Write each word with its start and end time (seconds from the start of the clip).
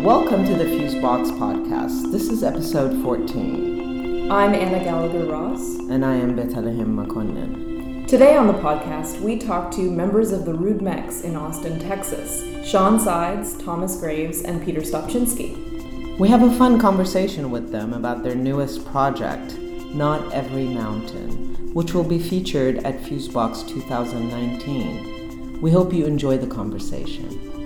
Welcome 0.00 0.46
to 0.46 0.54
the 0.54 0.64
Fusebox 0.64 1.30
Podcast. 1.32 2.10
This 2.10 2.30
is 2.30 2.42
episode 2.42 3.02
14. 3.02 4.30
I'm 4.30 4.54
Anna 4.54 4.82
Gallagher 4.82 5.26
Ross. 5.26 5.60
And 5.90 6.06
I 6.06 6.14
am 6.14 6.34
Betelhem 6.34 6.94
Makonnen. 6.94 8.06
Today 8.08 8.34
on 8.34 8.46
the 8.46 8.54
podcast, 8.54 9.20
we 9.20 9.36
talk 9.36 9.70
to 9.72 9.90
members 9.90 10.32
of 10.32 10.46
the 10.46 10.54
Rude 10.54 10.80
Mechs 10.80 11.20
in 11.20 11.36
Austin, 11.36 11.78
Texas 11.78 12.42
Shawn 12.66 12.98
Sides, 12.98 13.58
Thomas 13.58 14.00
Graves, 14.00 14.40
and 14.40 14.64
Peter 14.64 14.80
Stopschinski. 14.80 16.18
We 16.18 16.28
have 16.28 16.42
a 16.42 16.56
fun 16.56 16.80
conversation 16.80 17.50
with 17.50 17.70
them 17.70 17.92
about 17.92 18.22
their 18.22 18.34
newest 18.34 18.86
project, 18.86 19.58
Not 19.58 20.32
Every 20.32 20.64
Mountain, 20.64 21.74
which 21.74 21.92
will 21.92 22.04
be 22.04 22.18
featured 22.18 22.78
at 22.86 23.02
Fusebox 23.02 23.68
2019. 23.68 25.60
We 25.60 25.70
hope 25.70 25.92
you 25.92 26.06
enjoy 26.06 26.38
the 26.38 26.46
conversation. 26.46 27.59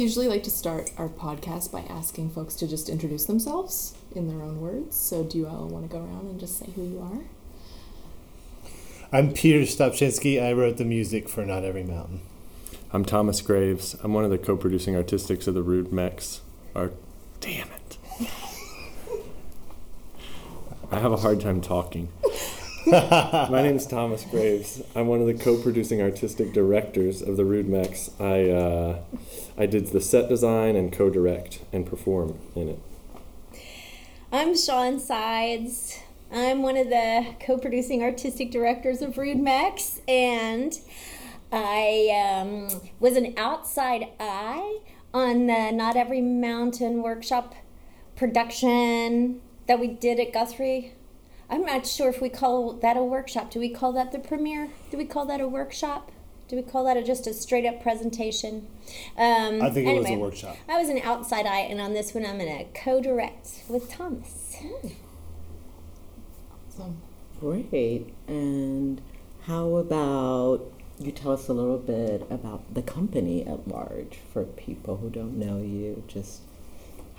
We 0.00 0.04
usually 0.04 0.28
like 0.28 0.44
to 0.44 0.50
start 0.50 0.92
our 0.96 1.10
podcast 1.10 1.70
by 1.70 1.80
asking 1.80 2.30
folks 2.30 2.54
to 2.54 2.66
just 2.66 2.88
introduce 2.88 3.26
themselves 3.26 3.92
in 4.14 4.28
their 4.28 4.40
own 4.40 4.58
words. 4.58 4.96
So, 4.96 5.22
do 5.22 5.36
you 5.36 5.46
all 5.46 5.68
want 5.68 5.84
to 5.84 5.94
go 5.94 6.02
around 6.02 6.26
and 6.30 6.40
just 6.40 6.58
say 6.58 6.70
who 6.74 6.84
you 6.84 7.00
are? 7.00 8.70
I'm 9.12 9.34
Peter 9.34 9.58
Stopschinski. 9.66 10.42
I 10.42 10.54
wrote 10.54 10.78
the 10.78 10.86
music 10.86 11.28
for 11.28 11.44
Not 11.44 11.64
Every 11.64 11.82
Mountain. 11.82 12.22
I'm 12.94 13.04
Thomas 13.04 13.42
Graves. 13.42 13.94
I'm 14.02 14.14
one 14.14 14.24
of 14.24 14.30
the 14.30 14.38
co-producing 14.38 14.96
artistics 14.96 15.46
of 15.46 15.52
the 15.52 15.62
Rude 15.62 15.92
Mechs. 15.92 16.40
Art. 16.74 16.94
Damn 17.40 17.68
it! 17.68 17.98
I 20.90 20.98
have 20.98 21.12
a 21.12 21.18
hard 21.18 21.42
time 21.42 21.60
talking. 21.60 22.08
My 22.86 23.60
name 23.60 23.76
is 23.76 23.86
Thomas 23.86 24.24
Graves. 24.24 24.80
I'm 24.94 25.06
one 25.06 25.20
of 25.20 25.26
the 25.26 25.34
co-producing 25.34 26.00
artistic 26.00 26.54
directors 26.54 27.20
of 27.20 27.36
the 27.36 27.44
Rude 27.44 27.68
Mechs. 27.68 28.10
I 28.18 28.48
uh, 28.48 29.00
I 29.58 29.66
did 29.66 29.88
the 29.88 30.00
set 30.00 30.30
design 30.30 30.76
and 30.76 30.90
co-direct 30.90 31.60
and 31.74 31.86
perform 31.86 32.38
in 32.54 32.70
it. 32.70 32.78
I'm 34.32 34.56
Shawn 34.56 34.98
Sides. 34.98 35.98
I'm 36.32 36.62
one 36.62 36.78
of 36.78 36.88
the 36.88 37.34
co-producing 37.38 38.02
artistic 38.02 38.50
directors 38.50 39.02
of 39.02 39.18
Rude 39.18 39.40
Mechs, 39.40 40.00
and 40.08 40.72
I 41.52 42.40
um, 42.40 42.80
was 42.98 43.14
an 43.16 43.34
outside 43.36 44.08
eye 44.18 44.78
on 45.12 45.48
the 45.48 45.70
Not 45.70 45.96
Every 45.96 46.22
Mountain 46.22 47.02
workshop 47.02 47.54
production 48.16 49.42
that 49.66 49.78
we 49.78 49.88
did 49.88 50.18
at 50.18 50.32
Guthrie. 50.32 50.94
I'm 51.50 51.64
not 51.64 51.86
sure 51.86 52.08
if 52.08 52.20
we 52.20 52.28
call 52.28 52.74
that 52.74 52.96
a 52.96 53.02
workshop. 53.02 53.50
Do 53.50 53.58
we 53.58 53.68
call 53.68 53.92
that 53.92 54.12
the 54.12 54.20
premiere? 54.20 54.68
Do 54.90 54.96
we 54.96 55.04
call 55.04 55.26
that 55.26 55.40
a 55.40 55.48
workshop? 55.48 56.12
Do 56.48 56.56
we 56.56 56.62
call 56.62 56.84
that 56.84 56.96
a, 56.96 57.02
just 57.02 57.26
a 57.26 57.34
straight 57.34 57.66
up 57.66 57.82
presentation? 57.82 58.68
Um, 59.16 59.60
I 59.62 59.70
think 59.70 59.88
it 59.88 59.98
was 59.98 60.08
a 60.08 60.16
workshop. 60.16 60.56
I 60.68 60.78
was 60.78 60.88
an 60.88 60.98
outside 60.98 61.46
eye, 61.46 61.60
and 61.60 61.80
on 61.80 61.92
this 61.92 62.14
one, 62.14 62.24
I'm 62.24 62.38
going 62.38 62.58
to 62.58 62.64
co 62.80 63.00
direct 63.00 63.62
with 63.68 63.90
Thomas. 63.90 64.56
So, 66.76 66.94
Great. 67.40 68.12
And 68.26 69.00
how 69.46 69.76
about 69.76 70.72
you 70.98 71.10
tell 71.10 71.32
us 71.32 71.48
a 71.48 71.52
little 71.52 71.78
bit 71.78 72.26
about 72.30 72.74
the 72.74 72.82
company 72.82 73.46
at 73.46 73.66
large 73.66 74.18
for 74.32 74.44
people 74.44 74.98
who 74.98 75.08
don't 75.08 75.38
know 75.38 75.58
you? 75.58 76.02
Just 76.06 76.42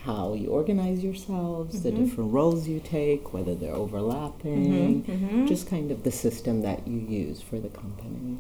how 0.06 0.34
you 0.34 0.48
organize 0.50 1.04
yourselves, 1.04 1.84
the 1.84 1.92
different 1.92 2.34
roles 2.34 2.68
you 2.68 2.80
take, 2.80 3.34
whether 3.34 3.54
they're 3.54 3.74
overlapping, 3.76 5.04
just 5.48 5.68
kind 5.70 5.92
of 5.92 6.04
the 6.04 6.12
system 6.12 6.62
that 6.64 6.88
you 6.88 7.00
use 7.00 7.42
for 7.42 7.60
the 7.60 7.70
company. 7.70 8.38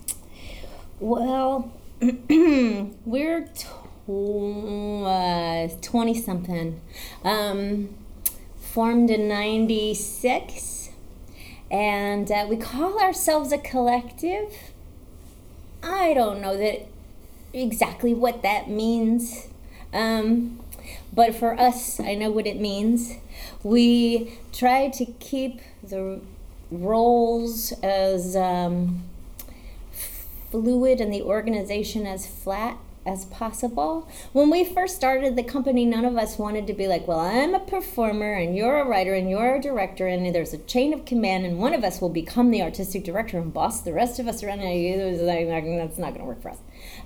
Well, 1.00 1.72
we're 3.06 3.48
twenty 5.82 6.14
something, 6.16 6.82
um, 7.24 7.90
formed 8.60 9.10
in 9.12 9.28
'96, 9.28 10.90
and 11.70 12.32
uh, 12.32 12.46
we 12.50 12.58
call 12.58 13.00
ourselves 13.00 13.52
a 13.52 13.58
collective. 13.58 14.54
I 15.84 16.14
don't 16.14 16.42
know 16.42 16.58
that 16.58 16.88
exactly 17.54 18.14
what 18.14 18.42
that 18.44 18.70
means, 18.70 19.48
um, 19.94 20.60
but 21.13 21.35
for 21.35 21.59
us, 21.59 22.00
I 22.00 22.16
know 22.16 22.31
what 22.31 22.47
it 22.47 22.59
means. 22.59 23.16
We 23.63 24.38
try 24.52 24.90
to 24.90 25.06
keep 25.06 25.62
the 25.84 26.22
roles 26.72 27.74
as 27.84 28.35
um, 28.35 29.03
fluid 30.50 31.02
and 31.02 31.13
the 31.13 31.22
organization 31.22 32.07
as 32.07 32.25
flat 32.25 32.78
as 33.06 33.25
possible. 33.25 34.07
When 34.31 34.50
we 34.50 34.63
first 34.63 34.96
started 34.96 35.35
the 35.35 35.44
company, 35.44 35.85
none 35.85 36.06
of 36.06 36.18
us 36.18 36.38
wanted 36.38 36.68
to 36.68 36.74
be 36.74 36.88
like, 36.88 37.08
well, 37.08 37.19
I'm 37.19 37.56
a 37.56 37.59
performer 37.59 38.34
and 38.34 38.56
you're 38.56 38.78
a 38.79 38.85
writer 38.85 39.16
and 39.16 39.29
you're 39.29 39.56
a 39.56 39.62
director 39.62 40.08
and 40.08 40.34
there's 40.34 40.53
a 40.53 40.59
chain 40.59 40.94
of 40.94 41.06
command 41.06 41.46
and 41.46 41.58
one 41.58 41.73
of 41.73 41.84
us 41.84 42.00
will 42.00 42.09
become 42.09 42.52
the 42.52 42.62
artistic 42.62 43.03
director 43.03 43.40
and 43.40 43.53
boss 43.53 43.81
the 43.81 43.94
rest 43.94 44.19
of 44.19 44.28
us 44.28 44.44
around. 44.44 44.59
That's 44.59 45.97
not 45.97 46.09
going 46.09 46.19
to 46.19 46.25
work 46.25 46.41
for 46.41 46.52
us. 46.52 46.59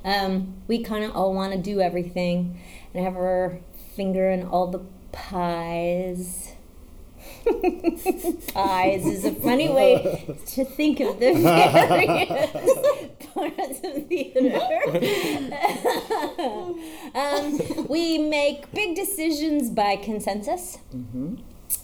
Um, 0.03 0.55
we 0.67 0.83
kind 0.83 1.05
of 1.05 1.15
all 1.15 1.33
want 1.33 1.53
to 1.53 1.59
do 1.59 1.79
everything 1.79 2.59
and 2.93 3.03
have 3.03 3.15
our 3.15 3.59
finger 3.95 4.29
in 4.29 4.43
all 4.43 4.67
the 4.67 4.81
pies. 5.11 6.51
pies 8.53 9.05
is 9.05 9.23
a 9.23 9.31
funny 9.33 9.69
way 9.69 10.35
to 10.47 10.65
think 10.65 10.99
of 10.99 11.19
the 11.19 11.33
various 11.33 12.51
parts 13.33 13.79
of 13.83 14.07
theater. 14.07 14.59
um, 17.15 17.87
we 17.87 18.17
make 18.17 18.71
big 18.73 18.95
decisions 18.95 19.69
by 19.69 19.95
consensus. 19.95 20.79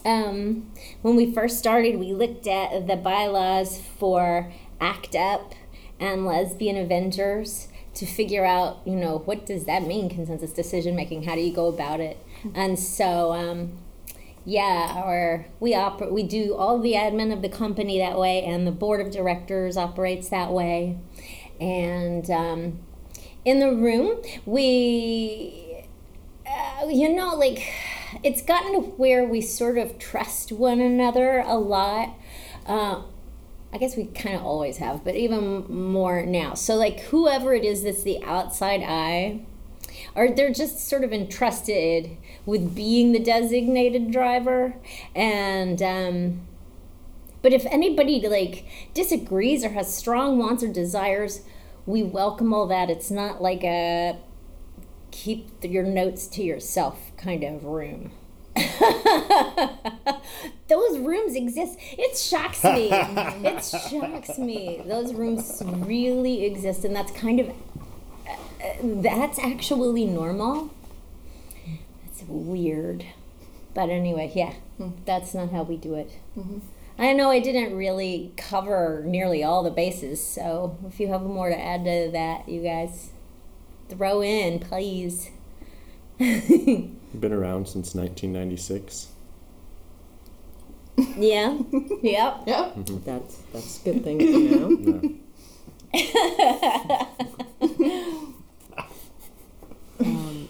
Um, 0.04 0.70
when 1.02 1.16
we 1.16 1.32
first 1.32 1.58
started, 1.58 1.98
we 1.98 2.12
looked 2.12 2.46
at 2.46 2.86
the 2.86 2.96
bylaws 2.96 3.80
for 3.98 4.52
ACT 4.80 5.14
UP 5.16 5.54
and 6.00 6.26
Lesbian 6.26 6.76
Avengers 6.76 7.68
to 7.94 8.06
figure 8.06 8.44
out, 8.44 8.80
you 8.84 8.96
know, 8.96 9.18
what 9.18 9.46
does 9.46 9.64
that 9.66 9.86
mean, 9.86 10.08
consensus 10.08 10.52
decision 10.52 10.96
making? 10.96 11.24
How 11.24 11.34
do 11.34 11.40
you 11.40 11.52
go 11.52 11.66
about 11.66 12.00
it? 12.00 12.18
And 12.54 12.78
so, 12.78 13.32
um, 13.32 13.78
yeah, 14.44 14.94
our 14.96 15.46
we 15.60 15.72
oper- 15.72 16.10
we 16.10 16.22
do 16.22 16.54
all 16.54 16.80
the 16.80 16.94
admin 16.94 17.32
of 17.32 17.42
the 17.42 17.48
company 17.48 17.98
that 17.98 18.18
way, 18.18 18.42
and 18.42 18.66
the 18.66 18.72
board 18.72 19.00
of 19.00 19.12
directors 19.12 19.76
operates 19.76 20.28
that 20.30 20.50
way. 20.50 20.98
And 21.60 22.28
um, 22.30 22.80
in 23.44 23.60
the 23.60 23.72
room, 23.72 24.20
we, 24.44 25.84
uh, 26.44 26.88
you 26.88 27.14
know, 27.14 27.36
like 27.36 27.62
it's 28.24 28.42
gotten 28.42 28.72
to 28.72 28.80
where 28.80 29.24
we 29.24 29.40
sort 29.40 29.78
of 29.78 29.98
trust 29.98 30.50
one 30.50 30.80
another 30.80 31.38
a 31.46 31.56
lot. 31.56 32.10
Uh, 32.66 33.02
I 33.72 33.78
guess 33.78 33.96
we 33.96 34.04
kind 34.04 34.36
of 34.36 34.42
always 34.44 34.76
have, 34.78 35.02
but 35.02 35.14
even 35.14 35.64
more 35.72 36.26
now. 36.26 36.54
So, 36.54 36.74
like, 36.74 37.00
whoever 37.00 37.54
it 37.54 37.64
is 37.64 37.82
that's 37.82 38.02
the 38.02 38.22
outside 38.22 38.82
eye, 38.82 39.46
or 40.14 40.30
they're 40.30 40.52
just 40.52 40.86
sort 40.86 41.04
of 41.04 41.12
entrusted 41.12 42.16
with 42.44 42.74
being 42.74 43.12
the 43.12 43.18
designated 43.18 44.10
driver 44.10 44.74
and 45.14 45.80
um, 45.82 46.40
but 47.40 47.52
if 47.52 47.66
anybody 47.66 48.26
like 48.26 48.64
disagrees 48.94 49.64
or 49.64 49.70
has 49.70 49.94
strong 49.94 50.38
wants 50.38 50.62
or 50.62 50.68
desires 50.68 51.40
we 51.86 52.02
welcome 52.02 52.52
all 52.52 52.66
that 52.66 52.90
it's 52.90 53.10
not 53.10 53.42
like 53.42 53.62
a 53.64 54.18
keep 55.10 55.48
your 55.62 55.84
notes 55.84 56.26
to 56.26 56.42
yourself 56.42 57.12
kind 57.16 57.44
of 57.44 57.64
room 57.64 58.12
those 60.72 60.98
rooms 60.98 61.34
exist 61.34 61.78
it 62.06 62.16
shocks 62.16 62.64
me 62.64 62.88
it 62.92 63.62
shocks 63.62 64.38
me 64.38 64.82
those 64.86 65.12
rooms 65.12 65.62
really 65.66 66.44
exist 66.44 66.84
and 66.84 66.96
that's 66.96 67.12
kind 67.12 67.40
of 67.40 67.52
uh, 68.62 68.74
that's 68.82 69.38
actually 69.38 70.04
normal. 70.04 70.70
That's 72.04 72.22
weird. 72.28 73.04
But 73.74 73.88
anyway, 73.88 74.30
yeah, 74.34 74.54
that's 75.04 75.34
not 75.34 75.50
how 75.50 75.62
we 75.62 75.76
do 75.76 75.94
it. 75.94 76.10
Mm-hmm. 76.38 76.58
I 76.98 77.12
know 77.14 77.30
I 77.30 77.40
didn't 77.40 77.74
really 77.74 78.32
cover 78.36 79.02
nearly 79.06 79.42
all 79.42 79.62
the 79.62 79.70
bases, 79.70 80.24
so 80.24 80.78
if 80.86 81.00
you 81.00 81.08
have 81.08 81.22
more 81.22 81.48
to 81.48 81.58
add 81.58 81.84
to 81.84 82.10
that, 82.12 82.48
you 82.48 82.62
guys 82.62 83.10
throw 83.88 84.22
in, 84.22 84.58
please. 84.60 85.30
Been 86.18 86.92
around 87.32 87.66
since 87.66 87.94
1996. 87.94 89.08
Yeah, 90.96 91.58
yep. 92.02 92.42
yeah. 92.46 92.70
That's 92.76 93.36
that's 93.52 93.80
a 93.80 93.84
good 93.84 94.04
thing 94.04 94.18
to 94.18 94.50
know. 94.50 95.14
Yeah. 95.94 97.06
Um, 100.00 100.48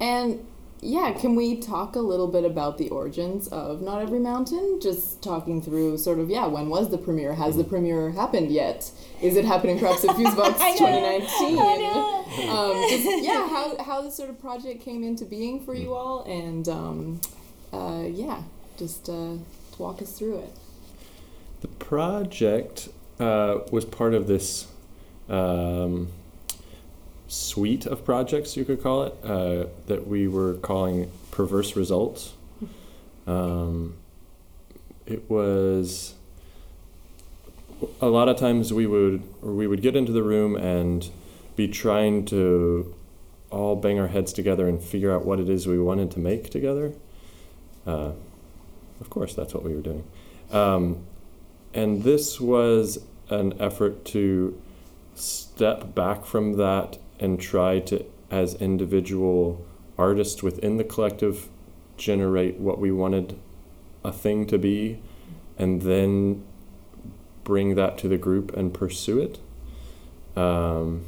and 0.00 0.44
yeah, 0.80 1.12
can 1.12 1.34
we 1.36 1.56
talk 1.56 1.96
a 1.96 2.00
little 2.00 2.26
bit 2.26 2.44
about 2.44 2.76
the 2.76 2.90
origins 2.90 3.48
of 3.48 3.80
Not 3.80 4.02
Every 4.02 4.18
Mountain? 4.18 4.80
Just 4.82 5.22
talking 5.22 5.62
through 5.62 5.96
sort 5.98 6.18
of, 6.18 6.28
yeah, 6.28 6.46
when 6.46 6.68
was 6.68 6.90
the 6.90 6.98
premiere? 6.98 7.34
Has 7.34 7.56
the 7.56 7.64
premiere 7.64 8.10
happened 8.10 8.50
yet? 8.50 8.90
Is 9.22 9.36
it 9.36 9.44
happening 9.44 9.78
perhaps 9.78 10.04
at 10.04 10.10
Fusebox 10.10 10.56
I 10.60 10.72
know. 10.72 11.20
2019? 11.20 11.58
I 11.58 11.76
know. 11.76 12.24
Um, 12.50 12.88
just, 12.90 13.24
yeah, 13.24 13.48
how, 13.48 13.82
how 13.82 14.02
this 14.02 14.14
sort 14.14 14.28
of 14.28 14.38
project 14.40 14.82
came 14.82 15.04
into 15.04 15.24
being 15.24 15.64
for 15.64 15.74
you 15.74 15.94
all, 15.94 16.24
and 16.24 16.68
um, 16.68 17.20
uh, 17.72 18.04
yeah, 18.06 18.42
just 18.78 19.08
uh, 19.08 19.34
walk 19.78 20.02
us 20.02 20.18
through 20.18 20.38
it. 20.38 20.50
The 21.60 21.68
project 21.68 22.88
uh, 23.18 23.60
was 23.70 23.84
part 23.84 24.14
of 24.14 24.26
this 24.26 24.66
um, 25.28 26.08
suite 27.28 27.86
of 27.86 28.04
projects, 28.04 28.56
you 28.56 28.64
could 28.64 28.82
call 28.82 29.04
it, 29.04 29.14
uh, 29.24 29.66
that 29.86 30.06
we 30.06 30.28
were 30.28 30.54
calling 30.54 31.10
Perverse 31.30 31.76
Results. 31.76 32.34
Um, 33.26 33.96
it 35.06 35.28
was 35.30 36.14
a 38.00 38.06
lot 38.06 38.28
of 38.28 38.36
times 38.36 38.72
we 38.72 38.86
would 38.86 39.22
we 39.42 39.66
would 39.66 39.82
get 39.82 39.96
into 39.96 40.12
the 40.12 40.22
room 40.22 40.56
and 40.56 41.10
be 41.56 41.68
trying 41.68 42.24
to 42.26 42.94
all 43.50 43.76
bang 43.76 43.98
our 43.98 44.08
heads 44.08 44.32
together 44.32 44.68
and 44.68 44.82
figure 44.82 45.12
out 45.12 45.24
what 45.24 45.38
it 45.38 45.48
is 45.48 45.66
we 45.66 45.78
wanted 45.78 46.10
to 46.10 46.18
make 46.18 46.50
together. 46.50 46.92
Uh, 47.86 48.12
of 49.00 49.10
course, 49.10 49.34
that's 49.34 49.54
what 49.54 49.62
we 49.62 49.74
were 49.74 49.82
doing. 49.82 50.04
Um, 50.50 51.04
and 51.72 52.02
this 52.02 52.40
was 52.40 52.98
an 53.28 53.54
effort 53.60 54.04
to 54.06 54.60
step 55.14 55.94
back 55.94 56.24
from 56.24 56.56
that 56.56 56.98
and 57.18 57.40
try 57.40 57.80
to, 57.80 58.04
as 58.30 58.54
individual 58.54 59.64
artists 59.96 60.42
within 60.42 60.76
the 60.76 60.84
collective, 60.84 61.48
generate 61.96 62.56
what 62.56 62.78
we 62.78 62.90
wanted 62.90 63.38
a 64.04 64.12
thing 64.12 64.46
to 64.46 64.58
be 64.58 65.00
and 65.56 65.82
then 65.82 66.44
bring 67.44 67.74
that 67.74 67.96
to 67.98 68.08
the 68.08 68.18
group 68.18 68.56
and 68.56 68.74
pursue 68.74 69.20
it. 69.20 70.38
Um, 70.38 71.04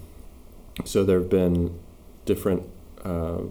so 0.85 1.05
there 1.05 1.19
have 1.19 1.31
been 1.31 1.79
different 2.25 2.69
uh, 3.05 3.43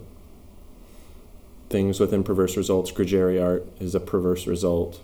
things 1.68 2.00
within 2.00 2.22
perverse 2.22 2.56
results. 2.56 2.92
Grageriart 2.92 3.66
is 3.80 3.94
a 3.94 4.00
perverse 4.00 4.46
result. 4.46 5.00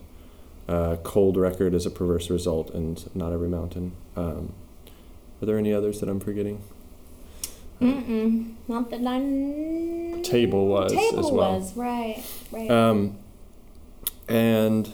Uh, 0.69 0.97
cold 1.03 1.37
record 1.37 1.75
is 1.75 1.87
a 1.87 1.91
perverse 1.91 2.31
result, 2.31 2.71
and 2.71 3.11
not 3.15 3.33
every 3.33 3.49
mountain. 3.49 3.93
Um, 4.17 4.55
are 5.41 5.47
there 5.47 5.59
any 5.59 5.73
others 5.73 6.01
that 6.01 6.09
I'm 6.09 6.21
forgetting? 6.21 6.63
Mm-mm. 7.81 8.55
Not 8.69 8.91
that 8.91 9.05
I'm. 9.05 10.23
Table 10.23 10.69
was 10.69 10.93
Table 10.93 11.19
as 11.19 11.33
well. 11.33 11.59
was 11.59 11.77
right, 11.77 12.23
right. 12.53 12.71
Um, 12.71 13.19
and 14.29 14.93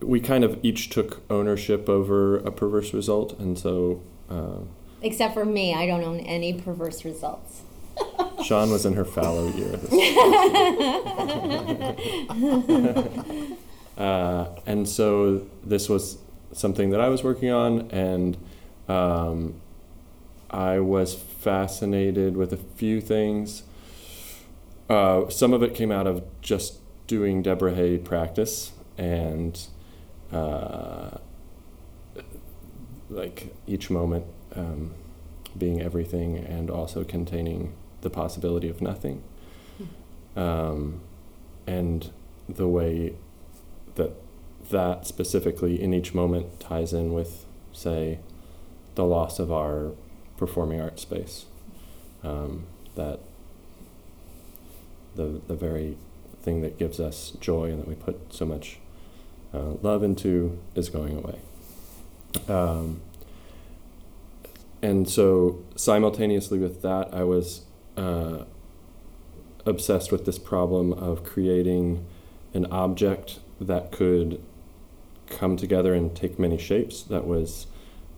we 0.00 0.20
kind 0.20 0.42
of 0.42 0.58
each 0.64 0.90
took 0.90 1.22
ownership 1.30 1.88
over 1.88 2.38
a 2.38 2.50
perverse 2.50 2.92
result, 2.92 3.38
and 3.38 3.56
so 3.56 4.02
uh, 4.28 4.58
Except 5.02 5.34
for 5.34 5.44
me, 5.44 5.74
I 5.74 5.86
don't 5.86 6.02
own 6.02 6.20
any 6.20 6.54
perverse 6.54 7.04
results. 7.04 7.60
Sean 8.44 8.70
was 8.70 8.84
in 8.84 8.94
her 8.94 9.04
fallow 9.04 9.46
year. 9.48 9.78
uh, 13.96 14.46
and 14.66 14.88
so 14.88 15.46
this 15.64 15.88
was 15.88 16.18
something 16.52 16.90
that 16.90 17.00
I 17.00 17.08
was 17.08 17.24
working 17.24 17.50
on, 17.50 17.90
and 17.90 18.36
um, 18.88 19.60
I 20.50 20.80
was 20.80 21.14
fascinated 21.14 22.36
with 22.36 22.52
a 22.52 22.56
few 22.56 23.00
things. 23.00 23.62
Uh, 24.90 25.28
some 25.30 25.54
of 25.54 25.62
it 25.62 25.74
came 25.74 25.90
out 25.90 26.06
of 26.06 26.22
just 26.42 26.80
doing 27.06 27.42
Deborah 27.42 27.74
Hay 27.74 27.98
practice 27.98 28.72
and 28.98 29.66
uh, 30.32 31.10
like 33.08 33.54
each 33.66 33.90
moment 33.90 34.26
um, 34.54 34.94
being 35.56 35.80
everything 35.80 36.36
and 36.36 36.70
also 36.70 37.04
containing 37.04 37.74
the 38.04 38.10
possibility 38.10 38.68
of 38.68 38.80
nothing. 38.80 39.24
Um, 40.36 41.00
and 41.66 42.10
the 42.48 42.68
way 42.68 43.14
that 43.96 44.12
that 44.70 45.06
specifically 45.06 45.80
in 45.80 45.92
each 45.92 46.14
moment 46.14 46.60
ties 46.60 46.92
in 46.92 47.12
with, 47.12 47.44
say, 47.72 48.20
the 48.94 49.04
loss 49.04 49.38
of 49.38 49.52
our 49.52 49.92
performing 50.36 50.80
arts 50.80 51.02
space. 51.02 51.46
Um, 52.22 52.66
that 52.94 53.20
the 55.16 55.40
the 55.46 55.54
very 55.54 55.96
thing 56.42 56.62
that 56.62 56.78
gives 56.78 57.00
us 57.00 57.32
joy 57.40 57.70
and 57.70 57.80
that 57.80 57.88
we 57.88 57.94
put 57.94 58.32
so 58.32 58.44
much 58.44 58.78
uh, 59.52 59.74
love 59.82 60.02
into 60.02 60.58
is 60.74 60.88
going 60.88 61.16
away. 61.16 61.38
Um, 62.48 63.00
and 64.82 65.08
so 65.08 65.62
simultaneously 65.76 66.58
with 66.58 66.82
that, 66.82 67.12
I 67.14 67.24
was 67.24 67.62
uh, 67.96 68.44
obsessed 69.66 70.12
with 70.12 70.24
this 70.26 70.38
problem 70.38 70.92
of 70.92 71.24
creating 71.24 72.04
an 72.52 72.66
object 72.66 73.40
that 73.60 73.90
could 73.90 74.42
come 75.28 75.56
together 75.56 75.94
and 75.94 76.14
take 76.14 76.38
many 76.38 76.58
shapes. 76.58 77.02
That 77.02 77.26
was 77.26 77.66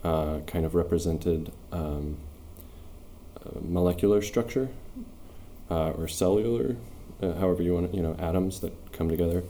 uh, 0.02 0.40
kind 0.46 0.64
of 0.64 0.74
represented 0.74 1.52
um, 1.72 2.18
molecular 3.62 4.22
structure 4.22 4.68
uh, 5.70 5.90
or 5.90 6.08
cellular, 6.08 6.76
uh, 7.22 7.32
however 7.34 7.62
you 7.62 7.74
want 7.74 7.90
to, 7.90 7.96
you 7.96 8.02
know, 8.02 8.16
atoms 8.18 8.60
that 8.60 8.72
come 8.92 9.08
together, 9.08 9.42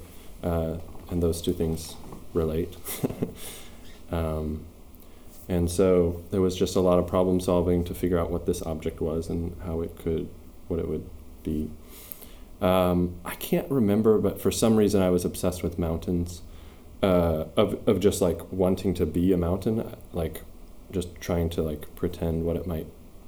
uh, 0.42 0.76
and 1.10 1.22
those 1.22 1.40
two 1.42 1.52
things 1.52 1.94
relate. 2.32 2.76
um, 4.10 4.64
and 5.48 5.70
so 5.70 6.24
there 6.30 6.40
was 6.40 6.56
just 6.56 6.76
a 6.76 6.80
lot 6.80 6.98
of 6.98 7.06
problem 7.06 7.40
solving 7.40 7.84
to 7.84 7.94
figure 7.94 8.18
out 8.18 8.30
what 8.30 8.46
this 8.46 8.62
object 8.62 9.00
was 9.00 9.28
and 9.28 9.56
how 9.64 9.80
it 9.80 9.96
could, 9.96 10.28
what 10.68 10.80
it 10.80 10.88
would 10.88 11.08
be. 11.42 11.70
Um, 12.60 13.16
I 13.24 13.34
can't 13.34 13.70
remember, 13.70 14.18
but 14.18 14.40
for 14.40 14.50
some 14.50 14.76
reason 14.76 15.02
I 15.02 15.10
was 15.10 15.24
obsessed 15.24 15.62
with 15.62 15.78
mountains, 15.78 16.42
uh, 17.02 17.44
of 17.56 17.86
of 17.86 18.00
just 18.00 18.20
like 18.22 18.50
wanting 18.50 18.94
to 18.94 19.06
be 19.06 19.32
a 19.32 19.36
mountain, 19.36 19.94
like 20.12 20.42
just 20.90 21.14
trying 21.20 21.50
to 21.50 21.62
like 21.62 21.94
pretend 21.94 22.44
what 22.44 22.56
it 22.56 22.66
might 22.66 22.86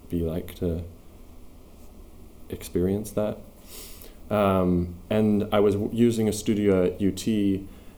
be 0.08 0.20
like 0.20 0.54
to 0.56 0.82
experience 2.48 3.10
that. 3.12 3.38
Um, 4.30 4.96
and 5.10 5.48
I 5.52 5.60
was 5.60 5.74
w- 5.74 5.90
using 5.92 6.28
a 6.28 6.32
studio 6.32 6.84
at 6.84 7.02
UT, 7.02 7.26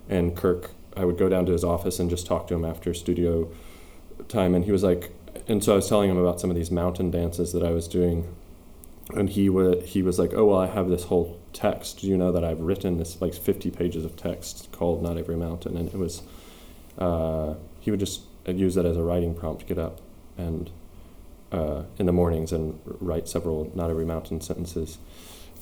and 0.08 0.36
Kirk, 0.36 0.70
I 0.96 1.04
would 1.04 1.18
go 1.18 1.28
down 1.28 1.46
to 1.46 1.52
his 1.52 1.64
office 1.64 1.98
and 1.98 2.10
just 2.10 2.26
talk 2.26 2.46
to 2.48 2.54
him 2.54 2.64
after 2.64 2.92
studio 2.94 3.48
time, 4.30 4.54
and 4.54 4.64
he 4.64 4.72
was 4.72 4.82
like, 4.82 5.12
and 5.48 5.62
so 5.62 5.72
I 5.72 5.76
was 5.76 5.88
telling 5.88 6.10
him 6.10 6.16
about 6.16 6.40
some 6.40 6.50
of 6.50 6.56
these 6.56 6.70
mountain 6.70 7.10
dances 7.10 7.52
that 7.52 7.62
I 7.62 7.70
was 7.70 7.88
doing, 7.88 8.34
and 9.14 9.28
he 9.28 9.48
would 9.48 9.82
he 9.82 10.02
was 10.02 10.18
like, 10.18 10.32
oh 10.34 10.46
well, 10.46 10.58
I 10.58 10.66
have 10.66 10.88
this 10.88 11.04
whole 11.04 11.40
text. 11.52 12.00
Do 12.00 12.06
you 12.06 12.16
know 12.16 12.32
that 12.32 12.44
I've 12.44 12.60
written 12.60 12.98
this 12.98 13.20
like 13.20 13.34
50 13.34 13.70
pages 13.70 14.04
of 14.04 14.16
text 14.16 14.70
called 14.72 15.02
Not 15.02 15.18
Every 15.18 15.36
Mountain, 15.36 15.76
and 15.76 15.88
it 15.88 15.96
was, 15.96 16.22
uh, 16.98 17.54
he 17.80 17.90
would 17.90 18.00
just 18.00 18.22
use 18.46 18.74
that 18.74 18.86
as 18.86 18.96
a 18.96 19.02
writing 19.02 19.34
prompt, 19.34 19.66
get 19.66 19.78
up 19.78 20.00
and 20.38 20.70
uh, 21.52 21.82
in 21.98 22.06
the 22.06 22.12
mornings 22.12 22.52
and 22.52 22.78
write 22.84 23.28
several 23.28 23.70
Not 23.74 23.90
Every 23.90 24.04
Mountain 24.04 24.40
sentences. 24.40 24.98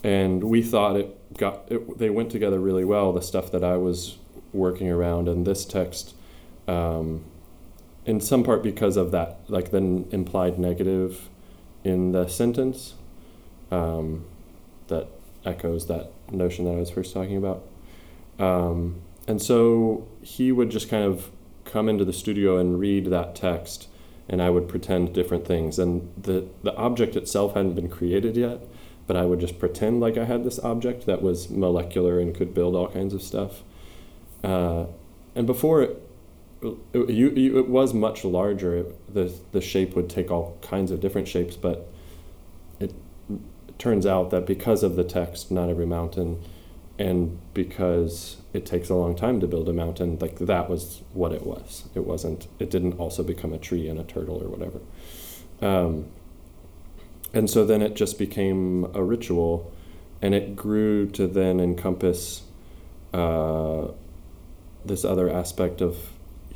And 0.04 0.44
we 0.44 0.62
thought 0.62 0.96
it 0.96 1.36
got 1.36 1.70
it, 1.70 1.98
they 1.98 2.10
went 2.10 2.30
together 2.30 2.60
really 2.60 2.84
well. 2.84 3.12
The 3.12 3.22
stuff 3.22 3.50
that 3.52 3.64
I 3.64 3.76
was 3.76 4.18
working 4.52 4.90
around 4.90 5.28
and 5.28 5.46
this 5.46 5.64
text, 5.64 6.14
um, 6.68 7.24
in 8.08 8.22
some 8.22 8.42
part 8.42 8.62
because 8.62 8.96
of 8.96 9.10
that, 9.10 9.38
like 9.48 9.70
the 9.70 9.76
n- 9.76 10.08
implied 10.10 10.58
negative 10.58 11.28
in 11.84 12.12
the 12.12 12.26
sentence, 12.26 12.94
um, 13.70 14.24
that 14.86 15.08
echoes 15.44 15.88
that 15.88 16.10
notion 16.32 16.64
that 16.64 16.70
I 16.70 16.76
was 16.76 16.88
first 16.88 17.12
talking 17.12 17.36
about. 17.36 17.66
Um, 18.38 19.02
and 19.26 19.42
so 19.42 20.08
he 20.22 20.50
would 20.50 20.70
just 20.70 20.88
kind 20.88 21.04
of 21.04 21.30
come 21.66 21.86
into 21.86 22.02
the 22.02 22.14
studio 22.14 22.56
and 22.56 22.80
read 22.80 23.10
that 23.10 23.36
text, 23.36 23.88
and 24.26 24.40
I 24.40 24.48
would 24.48 24.70
pretend 24.70 25.12
different 25.12 25.46
things. 25.46 25.78
And 25.78 26.10
the, 26.16 26.48
the 26.62 26.74
object 26.76 27.14
itself 27.14 27.52
hadn't 27.52 27.74
been 27.74 27.90
created 27.90 28.38
yet, 28.38 28.60
but 29.06 29.16
I 29.18 29.26
would 29.26 29.38
just 29.38 29.58
pretend 29.58 30.00
like 30.00 30.16
I 30.16 30.24
had 30.24 30.44
this 30.44 30.58
object 30.60 31.04
that 31.04 31.20
was 31.20 31.50
molecular 31.50 32.18
and 32.20 32.34
could 32.34 32.54
build 32.54 32.74
all 32.74 32.88
kinds 32.88 33.12
of 33.12 33.22
stuff. 33.22 33.62
Uh, 34.42 34.86
and 35.34 35.46
before 35.46 35.82
it, 35.82 36.07
it, 36.62 37.10
you, 37.10 37.30
you, 37.30 37.58
it 37.58 37.68
was 37.68 37.94
much 37.94 38.24
larger. 38.24 38.76
It, 38.76 39.14
the, 39.14 39.32
the 39.52 39.60
shape 39.60 39.94
would 39.94 40.08
take 40.08 40.30
all 40.30 40.58
kinds 40.62 40.90
of 40.90 41.00
different 41.00 41.28
shapes, 41.28 41.56
but 41.56 41.88
it, 42.80 42.94
it 43.28 43.78
turns 43.78 44.06
out 44.06 44.30
that 44.30 44.46
because 44.46 44.82
of 44.82 44.96
the 44.96 45.04
text, 45.04 45.50
not 45.50 45.68
every 45.68 45.86
mountain, 45.86 46.42
and 46.98 47.38
because 47.54 48.38
it 48.52 48.66
takes 48.66 48.88
a 48.88 48.94
long 48.94 49.14
time 49.14 49.38
to 49.40 49.46
build 49.46 49.68
a 49.68 49.72
mountain, 49.72 50.18
like 50.18 50.38
that 50.38 50.68
was 50.68 51.02
what 51.12 51.32
it 51.32 51.46
was. 51.46 51.88
It 51.94 52.04
wasn't. 52.04 52.48
It 52.58 52.70
didn't 52.70 52.94
also 52.94 53.22
become 53.22 53.52
a 53.52 53.58
tree 53.58 53.88
and 53.88 54.00
a 54.00 54.04
turtle 54.04 54.42
or 54.42 54.48
whatever. 54.48 54.80
Um, 55.60 56.06
and 57.32 57.48
so 57.48 57.64
then 57.64 57.82
it 57.82 57.94
just 57.94 58.18
became 58.18 58.86
a 58.94 59.02
ritual 59.02 59.72
and 60.20 60.34
it 60.34 60.56
grew 60.56 61.08
to 61.10 61.26
then 61.26 61.60
encompass 61.60 62.42
uh, 63.14 63.88
this 64.84 65.04
other 65.04 65.30
aspect 65.30 65.80
of 65.80 65.96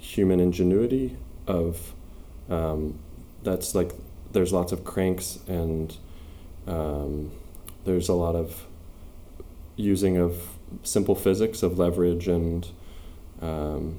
human 0.02 0.40
ingenuity 0.40 1.16
of 1.46 1.94
um, 2.50 2.98
that's 3.44 3.74
like 3.74 3.92
there's 4.32 4.52
lots 4.52 4.72
of 4.72 4.84
cranks 4.84 5.38
and 5.46 5.96
um, 6.66 7.30
there's 7.84 8.08
a 8.08 8.12
lot 8.12 8.34
of 8.34 8.66
using 9.76 10.16
of 10.16 10.58
simple 10.82 11.14
physics 11.14 11.62
of 11.62 11.78
leverage 11.78 12.26
and 12.26 12.68
um, 13.40 13.98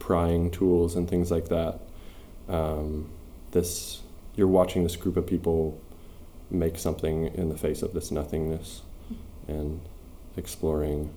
prying 0.00 0.50
tools 0.50 0.96
and 0.96 1.08
things 1.08 1.30
like 1.30 1.48
that. 1.48 1.78
Um, 2.48 3.10
this 3.52 4.02
you're 4.34 4.48
watching 4.48 4.82
this 4.82 4.96
group 4.96 5.16
of 5.16 5.24
people 5.24 5.80
make 6.50 6.78
something 6.78 7.26
in 7.26 7.48
the 7.48 7.56
face 7.56 7.80
of 7.82 7.94
this 7.94 8.10
nothingness 8.10 8.82
and 9.46 9.80
exploring 10.36 11.14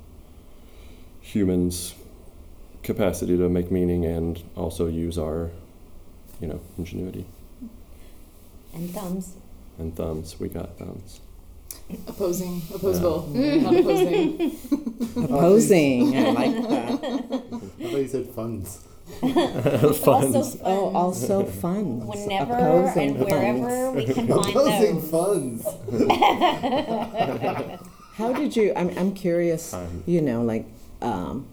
humans' 1.22 1.96
capacity 2.86 3.36
to 3.38 3.50
make 3.50 3.72
meaning 3.72 4.06
and 4.06 4.42
also 4.56 4.88
use 4.88 5.18
our, 5.18 5.50
you 6.40 6.48
know, 6.48 6.60
ingenuity 6.78 7.26
And 8.74 8.90
thumbs. 8.92 9.36
and 9.80 9.96
thumbs. 9.96 10.40
We 10.40 10.48
got 10.50 10.78
thumbs. 10.78 11.20
Opposing, 12.08 12.62
opposable, 12.74 13.28
not 13.34 13.76
opposing. 13.76 14.58
Opposing, 15.18 16.18
I 16.18 16.30
like 16.32 16.56
that. 16.70 16.94
I 17.82 17.84
thought 17.84 18.02
you 18.02 18.08
said 18.08 18.28
funds. 18.30 18.80
Also 19.22 20.42
Oh, 20.64 20.90
fun. 20.90 20.96
also 20.96 21.44
funds. 21.46 22.06
Whenever 22.06 22.54
Opposing 22.54 23.10
and 23.10 23.20
wherever 23.20 23.70
funds. 23.70 23.96
we 24.08 24.14
can 24.14 24.28
find 24.28 24.50
Opposing 24.50 24.96
those. 24.96 25.12
funds. 25.12 25.62
How 28.18 28.34
did 28.34 28.56
you? 28.56 28.74
I'm 28.76 28.90
I'm 28.98 29.14
curious. 29.14 29.74
Um, 29.74 30.04
You 30.08 30.22
know, 30.22 30.42
like 30.44 30.66
um, 31.02 31.46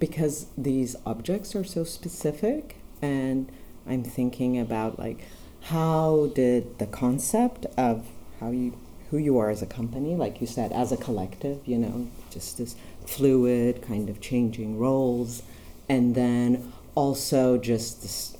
because 0.00 0.46
these 0.58 0.96
objects 1.06 1.54
are 1.54 1.62
so 1.62 1.84
specific, 1.84 2.76
and 3.00 3.52
I'm 3.86 4.02
thinking 4.02 4.58
about 4.58 4.98
like 4.98 5.20
how 5.64 6.30
did 6.34 6.78
the 6.78 6.86
concept 6.86 7.66
of 7.76 8.06
how 8.40 8.50
you 8.50 8.76
who 9.10 9.18
you 9.18 9.38
are 9.38 9.50
as 9.50 9.60
a 9.60 9.66
company, 9.66 10.14
like 10.14 10.40
you 10.40 10.46
said, 10.46 10.72
as 10.72 10.92
a 10.92 10.96
collective, 10.96 11.66
you 11.66 11.76
know, 11.76 12.08
just 12.30 12.58
this 12.58 12.76
fluid 13.06 13.82
kind 13.82 14.08
of 14.08 14.20
changing 14.20 14.78
roles, 14.78 15.42
and 15.88 16.14
then 16.14 16.72
also 16.94 17.58
just 17.58 18.02
this 18.02 18.36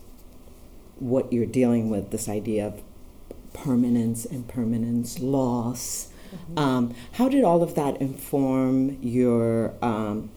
what 0.99 1.33
you're 1.33 1.47
dealing 1.47 1.90
with 1.90 2.11
this 2.11 2.29
idea 2.29 2.67
of 2.67 2.83
permanence, 3.52 4.25
impermanence, 4.25 5.19
loss. 5.19 6.09
Um, 6.57 6.95
how 7.12 7.29
did 7.29 7.43
all 7.43 7.62
of 7.62 7.75
that 7.75 8.00
inform 8.00 8.99
your 9.02 9.75
um, 9.83 10.31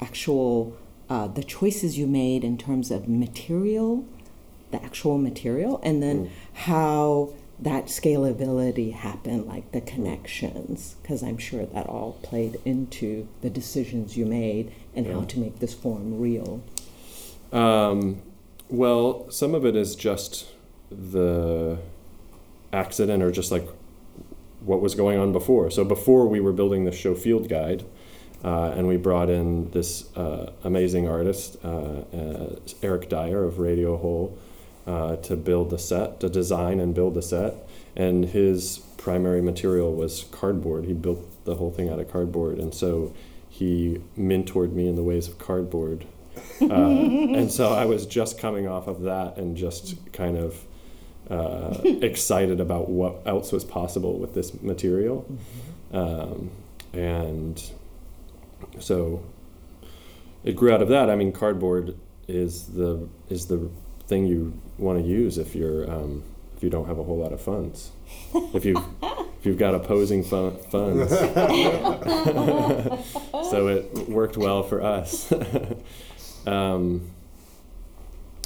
actual 0.00 0.76
uh, 1.10 1.26
the 1.26 1.42
choices 1.42 1.96
you 1.96 2.06
made 2.06 2.44
in 2.44 2.58
terms 2.58 2.90
of 2.90 3.08
material, 3.08 4.04
the 4.70 4.82
actual 4.84 5.16
material, 5.16 5.80
and 5.82 6.02
then 6.02 6.26
Mm. 6.26 6.28
how 6.52 7.30
that 7.60 7.86
scalability 7.86 8.92
happened, 8.92 9.46
like 9.46 9.72
the 9.72 9.80
connections, 9.80 10.96
because 11.02 11.22
I'm 11.22 11.38
sure 11.38 11.64
that 11.64 11.86
all 11.88 12.18
played 12.22 12.60
into 12.64 13.26
the 13.40 13.50
decisions 13.50 14.16
you 14.16 14.26
made 14.26 14.70
and 14.94 15.06
how 15.06 15.22
to 15.22 15.38
make 15.40 15.58
this 15.58 15.74
form 15.74 16.20
real. 16.20 16.60
Um, 17.52 18.20
well, 18.68 19.28
some 19.30 19.54
of 19.54 19.64
it 19.64 19.74
is 19.74 19.96
just 19.96 20.46
the 20.90 21.78
accident 22.72 23.22
or 23.22 23.32
just 23.32 23.50
like 23.50 23.66
what 24.60 24.80
was 24.80 24.94
going 24.94 25.18
on 25.18 25.32
before. 25.32 25.70
So 25.70 25.84
before 25.84 26.26
we 26.28 26.38
were 26.38 26.52
building 26.52 26.84
the 26.84 26.92
show 26.92 27.14
field 27.14 27.48
guide, 27.48 27.84
uh, 28.44 28.72
and 28.76 28.86
we 28.86 28.96
brought 28.96 29.28
in 29.30 29.70
this 29.70 30.14
uh, 30.16 30.52
amazing 30.64 31.08
artist, 31.08 31.56
uh, 31.64 31.68
uh, 31.68 32.56
Eric 32.82 33.08
Dyer 33.08 33.44
of 33.44 33.54
Radiohole, 33.54 34.36
uh, 34.86 35.16
to 35.16 35.36
build 35.36 35.70
the 35.70 35.78
set, 35.78 36.20
to 36.20 36.28
design 36.28 36.80
and 36.80 36.94
build 36.94 37.14
the 37.14 37.22
set. 37.22 37.54
And 37.96 38.26
his 38.26 38.78
primary 38.96 39.42
material 39.42 39.92
was 39.92 40.24
cardboard. 40.30 40.84
He 40.84 40.92
built 40.92 41.44
the 41.44 41.56
whole 41.56 41.70
thing 41.70 41.90
out 41.90 41.98
of 41.98 42.10
cardboard. 42.10 42.58
And 42.58 42.72
so 42.72 43.12
he 43.48 44.00
mentored 44.16 44.72
me 44.72 44.88
in 44.88 44.94
the 44.94 45.02
ways 45.02 45.26
of 45.26 45.38
cardboard. 45.38 46.06
Uh, 46.60 46.64
and 46.74 47.50
so 47.50 47.72
I 47.72 47.86
was 47.86 48.06
just 48.06 48.38
coming 48.38 48.68
off 48.68 48.86
of 48.86 49.02
that 49.02 49.36
and 49.36 49.56
just 49.56 50.12
kind 50.12 50.36
of 50.36 50.64
uh, 51.28 51.80
excited 51.84 52.60
about 52.60 52.88
what 52.88 53.22
else 53.26 53.50
was 53.50 53.64
possible 53.64 54.18
with 54.18 54.34
this 54.34 54.62
material. 54.62 55.26
Um, 55.92 56.50
and 56.92 57.60
so 58.78 59.22
it 60.44 60.56
grew 60.56 60.72
out 60.72 60.82
of 60.82 60.88
that. 60.88 61.10
I 61.10 61.16
mean, 61.16 61.32
cardboard 61.32 61.96
is 62.26 62.68
the 62.68 63.08
is 63.28 63.46
the 63.46 63.70
thing 64.06 64.26
you 64.26 64.60
want 64.78 65.00
to 65.00 65.04
use 65.04 65.38
if 65.38 65.54
you're 65.54 65.90
um, 65.90 66.22
if 66.56 66.62
you 66.62 66.70
don't 66.70 66.86
have 66.86 66.98
a 66.98 67.04
whole 67.04 67.18
lot 67.18 67.32
of 67.32 67.40
funds. 67.40 67.92
If 68.54 68.64
you 68.64 68.76
if 69.38 69.46
you've 69.46 69.58
got 69.58 69.74
opposing 69.74 70.24
fun, 70.24 70.56
funds, 70.70 71.10
so 73.50 73.68
it 73.68 74.08
worked 74.08 74.36
well 74.36 74.62
for 74.62 74.82
us. 74.82 75.32
um, 76.46 77.10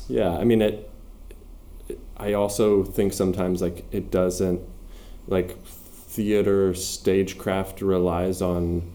yeah, 0.08 0.36
I 0.36 0.44
mean 0.44 0.62
it. 0.62 0.88
I 2.16 2.34
also 2.34 2.84
think 2.84 3.12
sometimes 3.12 3.62
like 3.62 3.84
it 3.90 4.10
doesn't 4.10 4.60
like 5.26 5.62
theater 5.64 6.74
stagecraft 6.74 7.80
relies 7.80 8.42
on 8.42 8.92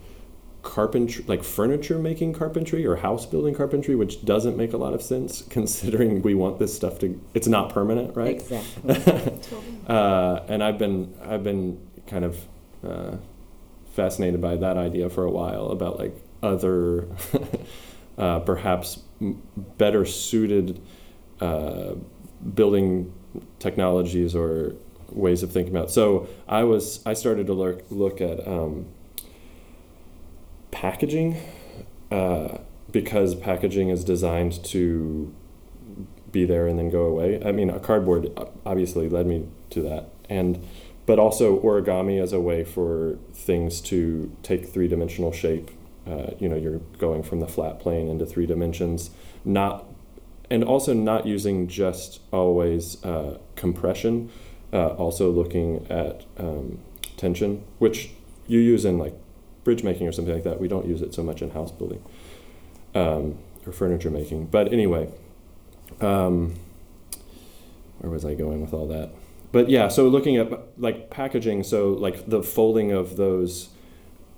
carpentry 0.64 1.24
like 1.28 1.44
furniture 1.44 1.98
making 1.98 2.34
carpentry 2.34 2.86
or 2.86 2.98
house 2.98 3.26
building 3.26 3.54
carpentry 3.54 3.96
which 3.96 4.26
doesn't 4.26 4.58
make 4.58 4.74
a 4.74 4.78
lot 4.78 4.94
of 4.94 5.02
sense 5.02 5.42
considering 5.50 6.22
we 6.22 6.34
want 6.34 6.60
this 6.60 6.76
stuff 6.76 7.00
to 7.00 7.20
it's 7.34 7.48
not 7.48 7.72
permanent 7.72 8.16
right 8.16 8.36
Exactly. 8.36 9.40
uh, 9.88 10.40
and 10.48 10.64
I've 10.64 10.78
been 10.78 11.14
I've 11.24 11.44
been 11.44 11.80
kind 12.08 12.26
of 12.26 12.38
uh, 12.86 13.18
fascinated 13.94 14.42
by 14.42 14.56
that 14.58 14.78
idea 14.78 15.10
for 15.10 15.24
a 15.24 15.32
while 15.32 15.68
about 15.68 16.00
like 16.00 16.16
other 16.44 17.08
uh, 18.18 18.40
perhaps 18.40 19.02
better 19.78 20.06
suited 20.06 20.82
uh, 21.42 21.94
building 22.54 23.14
technologies 23.60 24.36
or 24.36 24.76
ways 25.10 25.44
of 25.44 25.52
thinking 25.52 25.76
about. 25.76 25.90
It. 25.90 25.92
So 25.92 26.28
I 26.48 26.64
was 26.64 27.02
I 27.06 27.14
started 27.14 27.48
to 27.48 27.54
look 27.54 27.84
look 27.90 28.22
at 28.22 28.48
um, 28.48 28.88
packaging 30.78 31.36
uh, 32.12 32.60
because 32.92 33.34
packaging 33.34 33.90
is 33.90 34.04
designed 34.04 34.64
to 34.64 35.34
be 36.32 36.46
there 36.46 36.68
and 36.68 36.78
then 36.78 36.92
go 36.92 37.06
away. 37.06 37.42
I 37.44 37.52
mean, 37.52 37.72
a 37.72 37.80
cardboard 37.80 38.30
obviously 38.64 39.10
led 39.10 39.26
me 39.26 39.48
to 39.72 39.82
that, 39.82 40.10
and 40.30 40.64
but 41.08 41.18
also 41.18 41.60
origami 41.62 42.22
as 42.22 42.32
a 42.32 42.40
way 42.40 42.64
for 42.64 43.18
things 43.34 43.82
to 43.82 44.32
take 44.44 44.68
three 44.68 44.88
dimensional 44.88 45.32
shape. 45.32 45.72
Uh, 46.06 46.32
you 46.40 46.48
know, 46.48 46.56
you're 46.56 46.80
going 47.00 47.24
from 47.24 47.40
the 47.40 47.48
flat 47.48 47.80
plane 47.80 48.08
into 48.08 48.26
three 48.26 48.46
dimensions, 48.46 49.10
not 49.44 49.86
and 50.52 50.64
also 50.64 50.94
not 50.94 51.26
using 51.26 51.68
just 51.68 52.22
always 52.32 53.04
uh, 53.04 53.40
compression, 53.56 54.30
uh, 54.72 54.90
also 54.90 55.32
looking 55.32 55.88
at 55.90 56.24
um, 56.38 56.80
tension, 57.18 57.64
which 57.80 58.12
you 58.48 58.60
use 58.60 58.86
in 58.86 59.00
like 59.00 59.16
bridge 59.68 59.84
making 59.84 60.08
or 60.08 60.14
something 60.14 60.34
like 60.34 60.46
that. 60.46 60.62
We 60.62 60.70
don't 60.70 60.86
use 60.86 61.02
it 61.02 61.14
so 61.14 61.22
much 61.22 61.42
in 61.42 61.50
house 61.50 61.72
building 61.72 62.02
um, 62.96 63.38
or 63.66 63.74
furniture 63.74 64.10
making. 64.10 64.46
But 64.46 64.72
anyway, 64.72 65.10
um, 66.00 66.56
where 67.98 68.10
was 68.10 68.24
I 68.24 68.34
going 68.34 68.62
with 68.62 68.74
all 68.74 68.88
that? 68.88 69.10
But 69.52 69.70
yeah, 69.70 69.90
so 69.90 70.08
looking 70.08 70.38
at 70.38 70.80
like 70.80 71.10
packaging, 71.10 71.64
so 71.64 71.90
like 71.90 72.30
the 72.30 72.42
folding 72.42 72.94
of 72.94 73.18
those. 73.18 73.68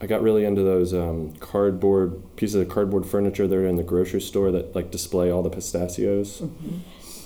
I 0.01 0.07
got 0.07 0.23
really 0.23 0.45
into 0.45 0.63
those 0.63 0.95
um, 0.95 1.33
cardboard 1.33 2.35
pieces 2.35 2.55
of 2.55 2.69
cardboard 2.69 3.05
furniture 3.05 3.47
that 3.47 3.55
are 3.55 3.67
in 3.67 3.75
the 3.75 3.83
grocery 3.83 4.21
store 4.21 4.49
that 4.49 4.73
like 4.73 4.89
display 4.89 5.29
all 5.29 5.43
the 5.43 5.51
pistachios, 5.51 6.41
um, 6.41 6.49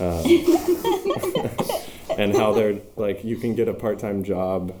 and 2.18 2.36
how 2.36 2.52
they're 2.52 2.80
like 2.96 3.24
you 3.24 3.36
can 3.36 3.54
get 3.54 3.68
a 3.68 3.74
part-time 3.74 4.24
job 4.24 4.74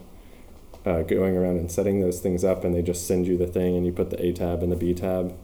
uh, 0.84 1.02
going 1.02 1.36
around 1.36 1.56
and 1.56 1.70
setting 1.70 2.00
those 2.00 2.20
things 2.20 2.44
up, 2.44 2.64
and 2.64 2.74
they 2.74 2.82
just 2.82 3.06
send 3.06 3.26
you 3.26 3.36
the 3.36 3.46
thing, 3.46 3.76
and 3.76 3.86
you 3.86 3.92
put 3.92 4.10
the 4.10 4.24
A 4.24 4.32
tab 4.32 4.62
and 4.62 4.70
the 4.70 4.76
B 4.76 4.94
tab. 4.94 5.36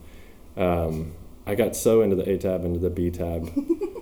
Um, 0.57 1.13
I 1.45 1.55
got 1.55 1.75
so 1.75 2.01
into 2.01 2.15
the 2.15 2.29
A 2.29 2.37
tab 2.37 2.63
and 2.63 2.79
the 2.81 2.89
B 2.89 3.09
tab 3.09 3.49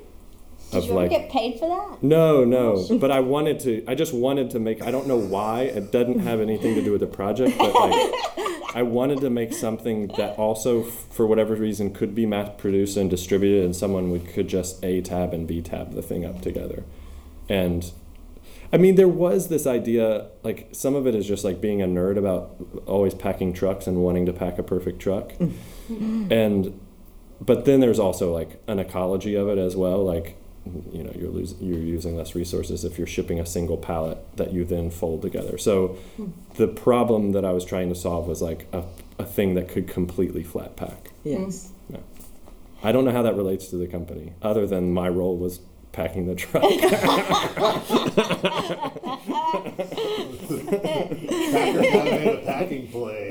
Did 0.71 0.83
you 0.83 0.99
ever 0.99 1.07
get 1.07 1.31
paid 1.31 1.59
for 1.59 1.67
that? 1.67 2.03
no, 2.03 2.43
no. 2.45 2.85
But 2.99 3.11
I 3.11 3.21
wanted 3.21 3.59
to. 3.61 3.83
I 3.87 3.95
just 3.95 4.13
wanted 4.13 4.51
to 4.51 4.59
make. 4.59 4.83
I 4.83 4.91
don't 4.91 5.07
know 5.07 5.17
why. 5.17 5.61
It 5.61 5.91
doesn't 5.91 6.19
have 6.19 6.39
anything 6.39 6.75
to 6.75 6.83
do 6.83 6.91
with 6.91 7.01
the 7.01 7.07
project, 7.07 7.57
but 7.57 7.73
like, 7.73 8.13
I 8.75 8.83
wanted 8.83 9.21
to 9.21 9.31
make 9.31 9.53
something 9.53 10.09
that 10.17 10.37
also, 10.37 10.83
for 10.83 11.25
whatever 11.25 11.55
reason, 11.55 11.91
could 11.91 12.13
be 12.13 12.27
mass 12.27 12.51
produced 12.57 12.97
and 12.97 13.09
distributed, 13.09 13.65
and 13.65 13.75
someone 13.75 14.11
would 14.11 14.27
could 14.27 14.47
just 14.47 14.83
A 14.83 15.01
tab 15.01 15.33
and 15.33 15.47
B 15.47 15.61
tab 15.61 15.93
the 15.93 16.03
thing 16.03 16.23
up 16.23 16.41
together, 16.41 16.83
and 17.47 17.91
I 18.71 18.77
mean, 18.77 18.95
there 18.95 19.07
was 19.07 19.47
this 19.47 19.65
idea, 19.65 20.27
like 20.43 20.69
some 20.71 20.95
of 20.95 21.07
it 21.07 21.15
is 21.15 21.27
just 21.27 21.43
like 21.43 21.59
being 21.59 21.81
a 21.81 21.87
nerd 21.87 22.17
about 22.17 22.55
always 22.85 23.13
packing 23.13 23.51
trucks 23.51 23.87
and 23.87 24.03
wanting 24.03 24.25
to 24.27 24.33
pack 24.33 24.59
a 24.59 24.63
perfect 24.63 24.99
truck, 24.99 25.29
mm-hmm. 25.33 26.31
and 26.31 26.79
but 27.41 27.65
then 27.65 27.79
there's 27.79 27.99
also 27.99 28.33
like 28.33 28.61
an 28.67 28.79
ecology 28.79 29.35
of 29.35 29.47
it 29.47 29.57
as 29.57 29.75
well. 29.75 30.03
Like, 30.03 30.37
you 30.91 31.03
know, 31.03 31.11
you're 31.17 31.31
losing, 31.31 31.57
you're 31.61 31.79
using 31.79 32.15
less 32.15 32.35
resources 32.35 32.83
if 32.83 32.97
you're 32.97 33.07
shipping 33.07 33.39
a 33.39 33.45
single 33.45 33.77
pallet 33.77 34.19
that 34.37 34.51
you 34.51 34.65
then 34.65 34.91
fold 34.91 35.21
together. 35.21 35.57
So, 35.57 35.89
hmm. 36.17 36.27
the 36.55 36.67
problem 36.67 37.31
that 37.31 37.45
I 37.45 37.51
was 37.53 37.65
trying 37.65 37.89
to 37.89 37.95
solve 37.95 38.27
was 38.27 38.41
like 38.41 38.67
a, 38.73 38.83
a 39.17 39.25
thing 39.25 39.55
that 39.55 39.67
could 39.67 39.87
completely 39.87 40.43
flat 40.43 40.75
pack. 40.75 41.11
Yes. 41.23 41.71
Yeah. 41.89 41.99
I 42.83 42.91
don't 42.91 43.03
know 43.03 43.11
how 43.11 43.23
that 43.23 43.35
relates 43.35 43.67
to 43.69 43.77
the 43.77 43.87
company, 43.87 44.33
other 44.41 44.67
than 44.67 44.93
my 44.93 45.09
role 45.09 45.37
was 45.37 45.61
packing 45.91 46.25
the 46.27 46.35
truck. 46.35 46.63
Packer 50.09 51.83
kind 51.83 52.07
of 52.07 52.13
made 52.13 52.27
a 52.27 52.41
packing 52.45 52.87
play. 52.89 53.29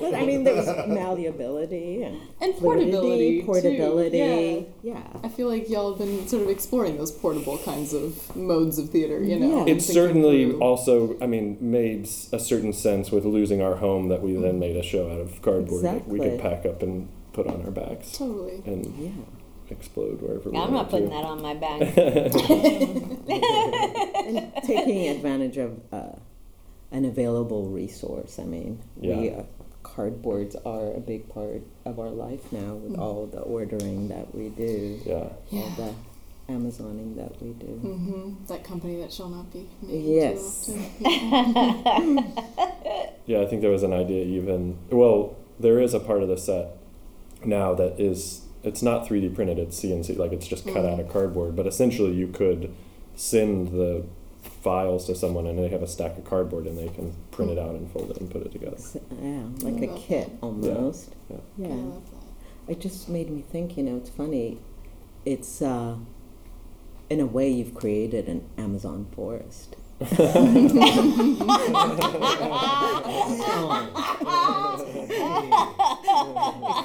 But 0.00 0.14
I 0.14 0.24
mean, 0.24 0.44
there's 0.44 0.66
malleability 0.88 2.02
and, 2.02 2.20
And 2.40 2.54
fluidity, 2.56 2.92
portability. 2.92 3.40
too. 3.40 3.46
portability. 3.46 4.66
Yeah. 4.82 5.02
I 5.22 5.28
feel 5.28 5.48
like 5.48 5.68
y'all 5.68 5.90
have 5.90 5.98
been 5.98 6.26
sort 6.28 6.42
of 6.42 6.48
exploring 6.50 6.96
those 6.98 7.12
portable 7.12 7.58
kinds 7.58 7.92
of 7.94 8.34
modes 8.36 8.78
of 8.78 8.90
theater, 8.90 9.22
you 9.22 9.38
know. 9.38 9.66
Yeah. 9.66 9.74
It 9.74 9.80
certainly 9.82 10.50
through- 10.50 10.60
also, 10.60 11.16
I 11.20 11.26
mean, 11.26 11.58
made 11.60 12.08
a 12.32 12.38
certain 12.38 12.72
sense 12.72 13.10
with 13.10 13.24
losing 13.24 13.60
our 13.62 13.76
home 13.76 14.08
that 14.08 14.22
we 14.22 14.34
then 14.36 14.58
made 14.58 14.76
a 14.76 14.82
show 14.82 15.10
out 15.10 15.20
of 15.20 15.40
cardboard 15.42 15.82
that 15.84 16.06
we 16.08 16.18
could 16.18 16.40
pack 16.40 16.64
up 16.66 16.82
and 16.82 17.08
put 17.32 17.46
on 17.46 17.62
our 17.64 17.70
backs 17.70 18.16
Totally. 18.16 18.62
and 18.66 18.86
Yeah. 18.98 19.10
Explode 19.70 20.20
wherever 20.20 20.50
we 20.50 20.58
I'm 20.58 20.72
not 20.72 20.74
wanted 20.90 20.90
putting 20.90 21.08
to. 21.10 21.14
that 21.14 21.24
on 21.24 21.40
my 21.42 21.54
back. 21.54 21.80
and 24.26 24.52
taking 24.64 25.08
advantage 25.08 25.56
of 25.56 25.80
uh, 25.92 26.12
an 26.92 27.04
available 27.04 27.66
resource. 27.68 28.38
I 28.38 28.44
mean, 28.44 28.80
we 28.96 29.08
Yeah. 29.08 29.40
uh, 29.40 29.44
cardboards 29.84 30.54
are 30.66 30.92
a 30.94 31.00
big 31.00 31.28
part 31.28 31.62
of 31.84 31.98
our 31.98 32.10
life 32.10 32.52
now 32.52 32.74
with 32.74 32.98
all 32.98 33.26
the 33.26 33.40
ordering 33.40 34.08
that 34.08 34.34
we 34.34 34.48
do, 34.50 34.98
Yeah. 35.04 35.14
all 35.14 35.32
Yeah. 35.50 35.68
the 35.76 35.94
Amazoning 36.52 37.14
that 37.16 37.40
we 37.40 37.50
do. 37.50 37.66
hmm 37.66 38.32
That 38.48 38.64
company 38.64 38.96
that 39.00 39.12
shall 39.12 39.28
not 39.28 39.52
be 39.52 39.68
named 39.82 40.04
Yes. 40.04 40.66
too 40.66 40.80
often. 41.04 42.32
Yeah, 43.26 43.42
I 43.42 43.46
think 43.46 43.62
there 43.62 43.70
was 43.70 43.84
an 43.84 43.92
idea 43.92 44.24
even, 44.24 44.76
well, 44.90 45.36
there 45.60 45.78
is 45.78 45.94
a 45.94 46.00
part 46.00 46.22
of 46.24 46.28
the 46.28 46.36
set 46.36 46.76
now 47.44 47.74
that 47.74 48.00
is, 48.00 48.40
it's 48.62 48.82
not 48.82 49.06
3D 49.06 49.34
printed, 49.34 49.58
it's 49.58 49.76
CNC, 49.82 50.16
like 50.18 50.32
it's 50.32 50.46
just 50.46 50.64
cut 50.64 50.76
Mhm. 50.84 50.92
out 50.92 51.00
of 51.00 51.08
cardboard, 51.08 51.56
but 51.56 51.66
essentially 51.66 52.12
you 52.12 52.28
could 52.28 52.72
send 53.16 53.68
the 53.68 54.04
files 54.62 55.06
to 55.06 55.14
someone 55.14 55.46
and 55.46 55.58
they 55.58 55.68
have 55.68 55.82
a 55.82 55.86
stack 55.86 56.16
of 56.18 56.24
cardboard 56.24 56.66
and 56.66 56.76
they 56.78 56.88
can 56.88 57.12
print 57.30 57.50
it 57.50 57.58
out 57.58 57.74
and 57.74 57.90
fold 57.90 58.10
it 58.10 58.18
and 58.20 58.30
put 58.30 58.42
it 58.42 58.52
together. 58.52 58.76
S- 58.76 58.96
yeah, 59.22 59.42
like 59.62 59.82
a 59.82 59.94
kit 59.98 60.30
almost. 60.42 61.10
Yeah. 61.30 61.36
Yeah. 61.58 61.74
I. 61.74 62.72
It 62.72 62.80
just 62.80 63.08
made 63.08 63.30
me 63.30 63.42
think, 63.42 63.76
you 63.76 63.82
know, 63.82 63.96
it's 63.96 64.10
funny. 64.10 64.58
It's, 65.24 65.60
uh, 65.60 65.96
in 67.10 67.20
a 67.20 67.26
way, 67.26 67.48
you've 67.50 67.74
created 67.74 68.28
an 68.28 68.44
Amazon 68.56 69.06
forest. 69.12 69.76
It 70.00 70.16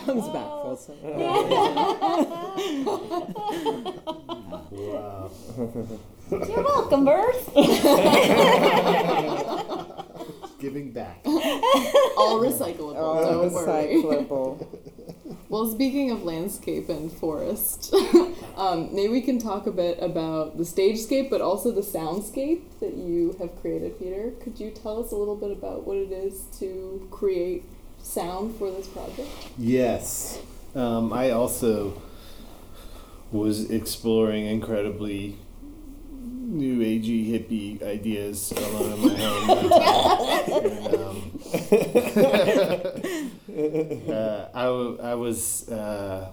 comes 0.06 0.28
back 0.30 0.48
full 0.48 0.76
circle. 0.76 1.10
Wow. 4.72 5.32
You're 6.32 6.64
welcome, 6.64 7.06
Birth. 7.06 7.54
Giving 10.60 10.92
back. 10.92 11.22
All 11.26 12.40
recyclable. 12.40 12.94
don't 12.96 13.54
worry. 13.54 13.88
recyclable. 14.04 14.68
Well, 15.48 15.70
speaking 15.70 16.10
of 16.10 16.24
landscape 16.24 16.90
and 16.90 17.12
forest, 17.12 17.94
um, 18.58 18.96
maybe 18.96 19.10
we 19.10 19.22
can 19.22 19.38
talk 19.38 19.68
a 19.68 19.72
bit 19.72 20.00
about 20.02 20.58
the 20.58 20.64
stagescape, 20.64 21.30
but 21.30 21.40
also 21.40 21.72
the 21.72 21.82
soundscape 21.82 22.62
that 22.80 22.96
you 22.96 23.36
have 23.40 23.56
created, 23.62 24.00
Peter. 24.00 24.32
Could 24.42 24.60
you 24.60 24.72
tell 24.72 25.00
us 25.04 25.12
a 25.12 25.16
little 25.16 25.36
bit 25.36 25.52
about 25.52 25.86
what 25.86 25.98
it 25.98 26.12
is 26.12 26.46
to 26.60 27.08
create 27.12 27.64
sound 28.00 28.56
for 28.58 28.72
this 28.72 28.88
project? 28.88 29.30
Yes. 29.58 30.40
Um, 30.74 31.14
I 31.14 31.30
also 31.30 32.02
was 33.32 33.70
exploring 33.70 34.48
incredibly 34.48 35.38
new 36.56 36.80
agey 36.80 37.30
hippie 37.32 37.82
ideas 37.84 38.52
alone 38.52 38.94
in 38.94 39.02
my 39.02 39.16
home. 39.16 39.72
and, 40.64 40.96
um, 40.96 41.32
uh, 43.56 44.50
I, 44.54 44.66
I 45.12 45.16
was 45.16 45.70
uh, 45.70 46.30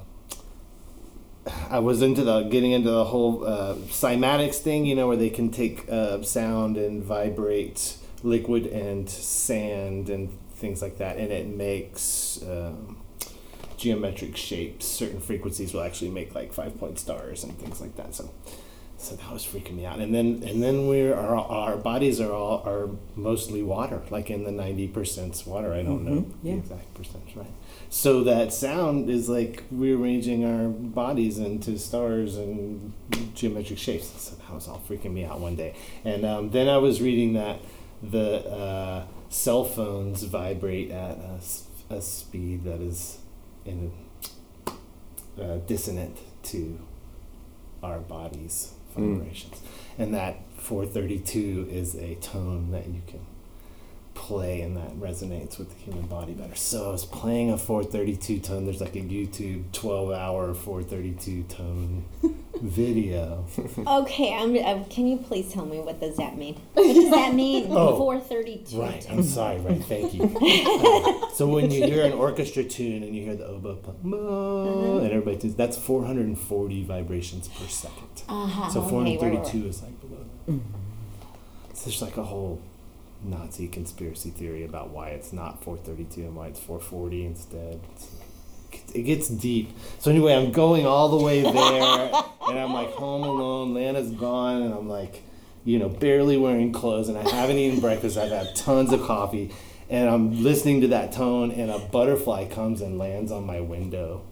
I 1.71 1.79
was 1.79 2.03
into 2.03 2.23
the 2.25 2.43
getting 2.45 2.73
into 2.73 2.91
the 2.91 3.05
whole 3.05 3.45
uh, 3.45 3.75
cymatics 3.87 4.57
thing, 4.57 4.85
you 4.85 4.95
know, 4.95 5.09
where 5.09 5.17
they 5.17 5.31
can 5.31 5.51
take 5.51 5.89
uh, 5.91 6.23
sound 6.23 6.77
and 6.77 7.03
vibrate 7.03 7.97
liquid 8.23 8.67
and 8.67 9.09
sand 9.09 10.09
and 10.09 10.37
things 10.55 10.81
like 10.83 10.99
that, 10.99 11.17
and 11.17 11.33
it 11.33 11.47
makes 11.47 12.41
um, 12.49 12.99
geometric 13.77 14.37
shapes. 14.37 14.87
Certain 14.87 15.21
frequencies 15.21 15.75
will 15.75 15.83
actually 15.83 16.11
make 16.11 16.35
like 16.35 16.53
five 16.53 16.79
point 16.79 16.99
stars 16.99 17.45
and 17.45 17.59
things 17.59 17.81
like 17.81 17.97
that. 17.97 18.15
So, 18.15 18.31
so 19.03 19.17
that 19.17 19.33
was 19.33 19.45
freaking 19.45 19.75
me 19.77 19.85
out. 19.85 19.99
And 19.99 20.15
then 20.15 20.43
and 20.47 20.63
then 20.63 20.87
we're 20.89 21.15
our, 21.15 21.37
our 21.37 21.77
bodies 21.77 22.21
are 22.21 22.33
all 22.33 22.63
are 22.67 22.89
mostly 23.17 23.63
water, 23.63 24.03
like 24.11 24.31
in 24.31 24.45
the 24.45 24.53
ninety 24.53 24.87
percent 24.89 25.43
water. 25.47 25.73
I 25.75 25.83
don't 25.83 26.05
know 26.05 26.23
Mhm, 26.23 26.33
yeah. 26.43 26.53
the 26.55 26.59
exact 26.59 26.95
percentage, 26.95 27.37
right? 27.37 27.47
So 27.91 28.25
that 28.25 28.53
sound 28.53 29.11
is 29.11 29.29
like 29.29 29.65
rearranging 29.71 30.45
our 30.45 30.69
bodies 30.69 31.39
into 31.39 31.79
stars 31.79 32.37
and 32.37 32.93
geometric 33.35 33.79
shapes. 33.79 34.07
So 34.19 34.37
that 34.37 34.55
was 34.55 34.67
all 34.69 34.83
freaking 34.89 35.13
me 35.13 35.25
out 35.25 35.41
one 35.41 35.57
day. 35.57 35.75
And 36.05 36.25
um, 36.25 36.51
then 36.51 36.69
I 36.69 36.79
was 36.79 37.03
reading 37.03 37.35
that 37.35 37.59
the 38.03 38.47
uh, 38.49 39.05
cell 39.29 39.65
phones 39.65 40.23
vibrate 40.23 40.91
at 40.91 41.19
a, 41.19 41.95
a 41.97 42.01
speed 42.01 42.65
that 42.65 42.81
is 42.81 43.19
in 43.67 43.93
uh, 45.41 45.57
dissonant 45.67 46.17
to 46.45 46.79
our 47.83 47.99
bodies' 47.99 48.75
Mm. 48.97 49.45
and 49.99 50.15
that 50.15 50.37
432 50.59 51.69
is 51.71 51.95
a 51.95 52.15
tone 52.17 52.71
that 52.73 52.87
you 52.87 53.03
can 53.07 53.21
play 54.15 54.61
and 54.61 54.77
that 54.77 54.95
resonates 54.99 55.59
with 55.59 55.71
the 55.71 55.77
human 55.77 56.07
body 56.07 56.33
better. 56.33 56.55
So 56.55 56.89
I 56.89 56.93
was 56.93 57.05
playing 57.05 57.51
a 57.51 57.59
432 57.59 58.41
tone. 58.41 58.65
There's 58.65 58.81
like 58.81 58.97
a 58.97 59.01
YouTube 59.01 59.73
12 59.73 60.11
hour 60.13 60.55
432 60.55 61.43
tone 61.45 62.05
video. 62.61 63.45
Okay, 63.87 64.35
I'm, 64.35 64.57
uh, 64.57 64.85
can 64.85 65.07
you 65.07 65.19
please 65.19 65.53
tell 65.53 65.67
me 65.67 65.79
what 65.81 66.01
does 66.01 66.17
that 66.17 66.37
mean? 66.37 66.61
What 66.75 66.95
does 66.95 67.11
that 67.11 67.35
mean? 67.35 67.67
Oh, 67.71 67.97
432. 67.97 68.81
Right, 68.81 69.07
I'm 69.11 69.23
sorry, 69.23 69.59
right, 69.61 69.83
thank 69.85 70.15
you. 70.15 70.23
Uh, 70.63 71.29
so 71.31 71.47
when 71.47 71.71
you 71.71 71.85
hear 71.85 72.05
an 72.05 72.13
orchestra 72.13 72.63
tune 72.65 73.03
and 73.03 73.15
you 73.17 73.23
hear 73.25 73.35
the 73.35 73.47
oboe 73.47 73.77
pump, 73.77 74.03
mo, 74.03 74.99
and 74.99 75.07
everybody 75.07 75.39
tunes, 75.39 75.55
that's 75.55 75.77
440 75.77 76.85
vibrations 76.85 77.49
per 77.49 77.67
second. 77.67 78.23
Uh-huh. 78.29 78.69
So 78.71 78.81
okay, 78.83 78.97
right, 78.97 79.19
432 79.19 79.59
right. 79.59 79.69
is 79.69 79.83
like 79.83 80.01
below 80.01 80.25
that. 80.47 80.61
So 81.75 81.85
there's 81.87 82.03
like 82.03 82.17
a 82.17 82.23
whole 82.25 82.61
Nazi 83.25 83.69
conspiracy 83.69 84.31
theory 84.31 84.65
about 84.65 84.91
why 84.91 85.11
it's 85.11 85.33
not 85.33 85.63
432 85.63 86.23
and 86.23 86.37
why 86.37 86.49
it's 86.49 86.61
440 86.61 87.27
instead. 87.27 87.81
It's, 87.93 88.09
it 88.95 89.03
gets 89.03 89.29
deep. 89.29 89.77
So 89.99 90.11
anyway, 90.11 90.35
I'm 90.35 90.53
going 90.53 90.87
all 90.87 91.09
the 91.09 91.25
way 91.25 91.43
there, 91.43 91.53
and 92.49 92.59
I'm 92.59 92.73
like 92.73 92.91
home 92.93 93.23
alone. 93.23 93.75
Lana's 93.75 94.11
gone, 94.11 94.63
and 94.63 94.75
I'm 94.75 94.89
like, 94.89 95.23
you 95.65 95.79
know, 95.79 95.89
barely 95.89 96.37
wearing 96.37 96.73
clothes, 96.73 97.09
and 97.09 97.19
I 97.19 97.29
haven't 97.29 97.59
eaten 97.59 97.81
breakfast. 97.81 98.17
I've 98.17 98.31
had 98.31 98.57
tons 98.57 98.93
of 98.93 99.03
coffee, 99.03 99.53
and 99.91 100.09
I'm 100.09 100.43
listening 100.43 100.81
to 100.83 100.89
that 100.89 101.13
tone, 101.13 101.51
and 101.51 101.71
a 101.71 101.79
butterfly 101.79 102.47
comes 102.47 102.81
and 102.81 102.99
lands 102.99 103.31
on 103.31 103.47
my 103.47 103.61
window 103.61 104.23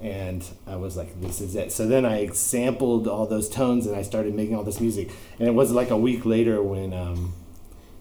and 0.00 0.44
I 0.66 0.76
was 0.76 0.96
like, 0.96 1.20
"This 1.20 1.40
is 1.40 1.56
it." 1.56 1.72
So 1.72 1.86
then 1.86 2.04
I 2.04 2.26
sampled 2.28 3.08
all 3.08 3.26
those 3.26 3.48
tones 3.48 3.86
and 3.86 3.96
I 3.96 4.02
started 4.02 4.34
making 4.34 4.54
all 4.54 4.62
this 4.62 4.80
music. 4.80 5.10
And 5.38 5.48
it 5.48 5.52
was 5.52 5.72
like 5.72 5.90
a 5.90 5.96
week 5.96 6.26
later 6.26 6.62
when 6.62 6.92
um, 6.92 7.32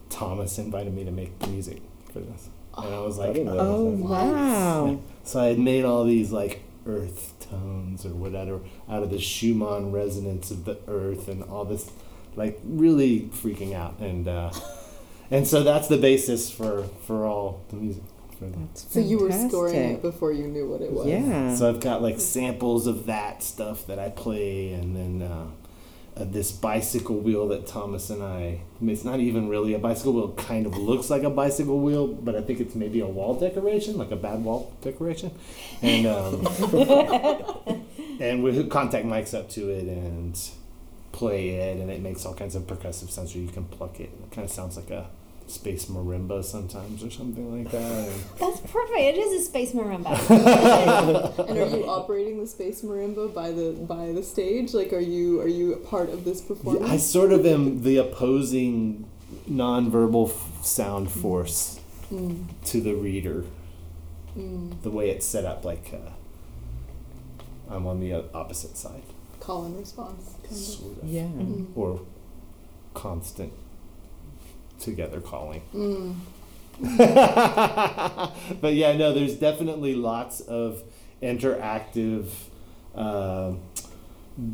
Thomas 0.10 0.58
invited 0.58 0.94
me 0.94 1.04
to 1.06 1.12
make 1.12 1.38
the 1.40 1.48
music 1.48 1.82
for 2.14 2.20
this, 2.20 2.50
and 2.78 2.94
I 2.94 3.00
was 3.00 3.18
like, 3.18 3.34
didn't 3.34 3.48
know 3.56 3.60
Oh, 3.60 3.92
that. 3.96 4.04
wow. 4.04 5.00
So 5.24 5.40
I 5.42 5.46
had 5.48 5.60
made 5.60 5.86
all 5.86 6.04
these 6.06 6.32
like 6.32 6.64
earth 6.86 7.34
tones 7.50 8.06
or 8.06 8.10
whatever 8.10 8.60
out 8.90 9.04
of 9.04 9.10
the 9.10 9.20
Schumann 9.20 9.92
resonance 9.92 10.52
of 10.52 10.66
the 10.66 10.78
earth 10.88 11.28
and 11.28 11.44
all 11.44 11.66
this, 11.66 11.90
like 12.36 12.60
really 12.64 13.22
freaking 13.34 13.74
out. 13.74 13.98
And 14.00 14.28
uh, 14.28 14.52
and 15.32 15.48
so 15.48 15.64
that's 15.64 15.88
the 15.88 15.98
basis 15.98 16.52
for 16.52 16.84
for 17.06 17.26
all 17.26 17.64
the 17.70 17.76
music. 17.78 18.04
For 18.38 18.46
the, 18.46 18.58
That's 18.58 18.94
So 18.94 19.00
you 19.00 19.18
were 19.18 19.32
scoring 19.32 19.76
it 19.94 20.02
before 20.02 20.34
you 20.34 20.48
knew 20.48 20.70
what 20.70 20.82
it 20.82 20.92
was. 20.92 21.08
Yeah. 21.08 21.56
So 21.56 21.70
I've 21.70 21.80
got 21.80 22.02
like 22.02 22.20
samples 22.20 22.86
of 22.86 23.06
that 23.06 23.42
stuff 23.42 23.88
that 23.88 23.98
I 23.98 24.10
play, 24.10 24.74
and 24.74 24.94
then 24.96 25.22
uh, 25.28 25.48
uh, 26.18 26.24
this 26.24 26.52
bicycle 26.52 27.18
wheel 27.18 27.48
that 27.50 27.68
Thomas 27.68 28.10
and 28.10 28.24
I. 28.24 28.40
I 28.40 28.62
mean, 28.80 28.94
it's 28.94 29.04
not 29.04 29.20
even 29.20 29.50
really 29.50 29.74
a 29.74 29.80
bicycle 29.80 30.14
wheel. 30.14 30.30
Kind 30.30 30.66
of 30.66 30.78
looks 30.78 31.10
like 31.10 31.24
a 31.24 31.30
bicycle 31.30 31.80
wheel, 31.80 32.08
but 32.08 32.36
I 32.36 32.42
think 32.42 32.60
it's 32.60 32.76
maybe 32.76 33.02
a 33.02 33.08
wall 33.08 33.34
decoration, 33.34 33.98
like 33.98 34.12
a 34.12 34.16
bad 34.16 34.44
wall 34.44 34.74
decoration. 34.82 35.32
And 35.82 36.08
um, 36.08 36.48
and 38.20 38.44
we 38.44 38.56
hook 38.56 38.70
contact 38.70 39.06
mics 39.06 39.38
up 39.38 39.50
to 39.52 39.70
it 39.70 39.84
and 39.88 40.40
play 41.12 41.50
it, 41.50 41.78
and 41.78 41.92
it 41.92 42.02
makes 42.02 42.26
all 42.26 42.34
kinds 42.34 42.56
of 42.56 42.64
percussive 42.64 43.10
sounds. 43.10 43.36
Where 43.36 43.44
you 43.44 43.50
can 43.50 43.66
pluck 43.66 44.00
it. 44.00 44.10
It 44.24 44.32
kind 44.32 44.46
of 44.46 44.52
sounds 44.52 44.78
like 44.78 44.92
a 44.92 45.08
space 45.48 45.86
marimba 45.86 46.44
sometimes, 46.44 47.04
or 47.04 47.10
something 47.12 47.52
like 47.64 47.72
that. 47.72 48.10
That's 48.40 48.60
perfect. 48.62 49.00
It 49.00 49.18
is 49.18 49.42
a 49.42 49.46
space 49.46 49.72
marimba. 49.74 50.16
And 51.48 51.58
are 51.60 51.78
you 51.78 51.86
operating 51.88 52.40
the 52.40 52.48
space 52.48 52.82
marimba 52.82 53.34
by 53.34 53.52
the 53.52 53.72
by 53.74 54.12
the 54.12 54.24
stage? 54.24 54.74
Like, 54.74 54.92
are 54.94 55.00
you 55.00 55.42
are 55.42 55.48
you 55.48 55.74
a 55.74 55.78
part 55.78 56.10
of 56.10 56.24
this 56.26 56.42
Yeah, 56.42 56.48
performance? 56.48 56.92
I 56.92 56.98
sort 56.98 57.32
of 57.32 57.46
am 57.46 57.84
the 57.84 57.98
opposing 57.98 59.06
nonverbal 59.50 60.30
f- 60.30 60.66
sound 60.66 61.12
force 61.12 61.80
Mm, 62.12 62.46
to 62.66 62.82
the 62.82 62.94
reader. 62.94 63.46
mm. 64.38 64.80
The 64.84 64.92
way 64.92 65.10
it's 65.10 65.26
set 65.26 65.44
up, 65.44 65.66
like 65.66 65.92
uh, 65.94 66.12
I'm 67.74 67.88
on 67.88 68.00
the 68.00 68.14
opposite 68.34 68.78
side, 68.78 69.02
Call 69.40 69.66
and 69.66 69.78
response. 69.78 70.36
Kind 70.44 70.52
of. 70.52 70.58
sort 70.58 71.02
of, 71.04 71.10
Yeah. 71.10 71.24
Mm. 71.24 71.66
or 71.76 72.02
constant 72.94 73.54
together 74.80 75.22
calling. 75.22 75.62
Mm. 75.74 76.16
but 78.62 78.74
yeah, 78.74 78.98
no, 78.98 79.14
there's 79.14 79.36
definitely 79.36 79.96
lots 79.96 80.42
of 80.42 80.84
interactive 81.22 82.28
um 82.96 83.60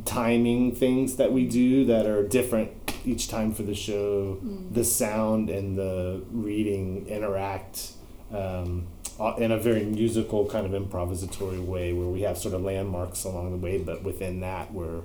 timing 0.05 0.75
things 0.75 1.15
that 1.15 1.31
we 1.31 1.45
do 1.47 1.85
that 1.85 2.05
are 2.05 2.27
different 2.27 2.71
each 3.05 3.27
time 3.27 3.53
for 3.53 3.63
the 3.63 3.73
show. 3.73 4.39
Mm. 4.43 4.73
The 4.73 4.83
sound 4.83 5.49
and 5.49 5.77
the 5.77 6.23
reading 6.31 7.07
interact 7.07 7.93
um, 8.31 8.87
uh, 9.19 9.35
in 9.37 9.51
a 9.51 9.57
very 9.57 9.85
musical 9.85 10.45
kind 10.45 10.71
of 10.71 10.79
improvisatory 10.79 11.63
way 11.63 11.93
where 11.93 12.07
we 12.07 12.21
have 12.21 12.37
sort 12.37 12.53
of 12.53 12.61
landmarks 12.61 13.23
along 13.23 13.51
the 13.51 13.57
way, 13.57 13.77
but 13.77 14.03
within 14.03 14.39
that 14.41 14.71
we're 14.73 15.01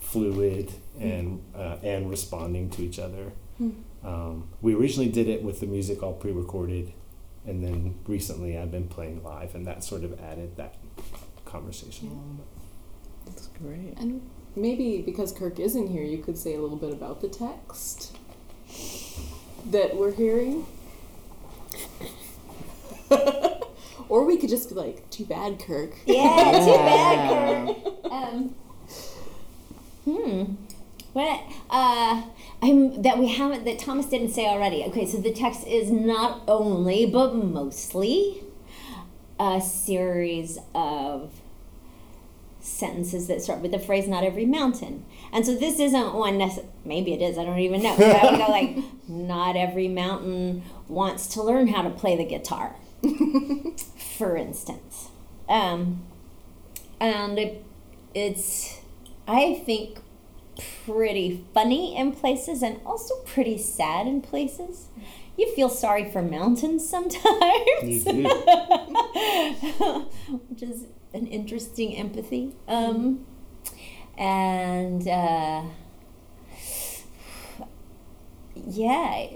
fluid 0.00 0.72
and 0.98 1.42
uh, 1.54 1.76
and 1.82 2.10
responding 2.10 2.70
to 2.70 2.82
each 2.82 2.98
other. 2.98 3.32
Um, 4.04 4.48
we 4.60 4.74
originally 4.74 5.10
did 5.10 5.28
it 5.28 5.42
with 5.42 5.60
the 5.60 5.66
music 5.66 6.02
all 6.02 6.14
pre-recorded, 6.14 6.92
and 7.46 7.62
then 7.62 7.98
recently 8.06 8.56
I've 8.56 8.70
been 8.70 8.88
playing 8.88 9.22
live, 9.22 9.54
and 9.54 9.66
that 9.66 9.84
sort 9.84 10.04
of 10.04 10.18
added 10.20 10.56
that 10.56 10.76
conversation. 11.44 12.08
element. 12.08 12.40
That's 13.26 13.48
great. 13.48 13.94
And 13.98 14.22
maybe 14.56 15.02
because 15.02 15.32
Kirk 15.32 15.58
isn't 15.60 15.88
here, 15.88 16.02
you 16.02 16.18
could 16.18 16.38
say 16.38 16.54
a 16.54 16.60
little 16.60 16.76
bit 16.78 16.92
about 16.92 17.20
the 17.20 17.28
text 17.28 18.16
that 19.66 19.96
we're 19.96 20.12
hearing. 20.12 20.66
or 24.08 24.24
we 24.24 24.36
could 24.36 24.48
just 24.48 24.68
be 24.68 24.74
like, 24.74 25.08
too 25.10 25.24
bad, 25.24 25.58
Kirk. 25.58 25.92
yeah, 26.06 26.52
too 26.64 26.72
bad, 26.76 27.66
Kirk. 27.66 27.76
Um, 28.10 28.56
hmm. 30.04 30.44
What? 31.12 31.42
Uh, 31.70 32.22
I'm 32.62 33.02
that 33.02 33.18
we 33.18 33.28
haven't 33.28 33.64
that 33.64 33.78
Thomas 33.78 34.06
didn't 34.06 34.30
say 34.30 34.46
already. 34.46 34.84
Okay, 34.84 35.06
so 35.06 35.18
the 35.18 35.32
text 35.32 35.66
is 35.66 35.90
not 35.90 36.42
only 36.46 37.06
but 37.06 37.34
mostly 37.34 38.42
a 39.38 39.60
series 39.60 40.58
of 40.74 41.32
sentences 42.60 43.26
that 43.28 43.40
start 43.40 43.60
with 43.60 43.70
the 43.70 43.78
phrase 43.78 44.06
"not 44.06 44.24
every 44.24 44.44
mountain," 44.44 45.06
and 45.32 45.46
so 45.46 45.54
this 45.54 45.80
isn't 45.80 46.14
one. 46.14 46.38
Nece- 46.38 46.66
maybe 46.84 47.14
it 47.14 47.22
is. 47.22 47.38
I 47.38 47.44
don't 47.44 47.58
even 47.58 47.82
know. 47.82 47.96
But 47.96 48.32
we 48.32 48.38
go 48.38 48.46
like, 48.48 48.76
"Not 49.08 49.56
every 49.56 49.88
mountain 49.88 50.62
wants 50.88 51.26
to 51.28 51.42
learn 51.42 51.68
how 51.68 51.80
to 51.82 51.90
play 51.90 52.16
the 52.16 52.24
guitar," 52.24 52.76
for 54.18 54.36
instance. 54.36 55.08
Um, 55.48 56.02
and 57.00 57.38
it, 57.38 57.64
it's 58.14 58.80
I 59.26 59.62
think 59.64 59.98
pretty 60.84 61.44
funny 61.54 61.96
in 61.96 62.12
places 62.12 62.62
and 62.62 62.80
also 62.84 63.14
pretty 63.24 63.58
sad 63.58 64.06
in 64.06 64.20
places. 64.20 64.88
You 65.36 65.52
feel 65.54 65.68
sorry 65.68 66.10
for 66.10 66.22
mountains 66.22 66.88
sometimes, 66.88 67.24
which 70.48 70.62
is 70.62 70.86
an 71.14 71.26
interesting 71.26 71.96
empathy. 71.96 72.54
Um, 72.68 73.26
and 74.18 75.08
uh, 75.08 75.62
yeah. 78.54 79.26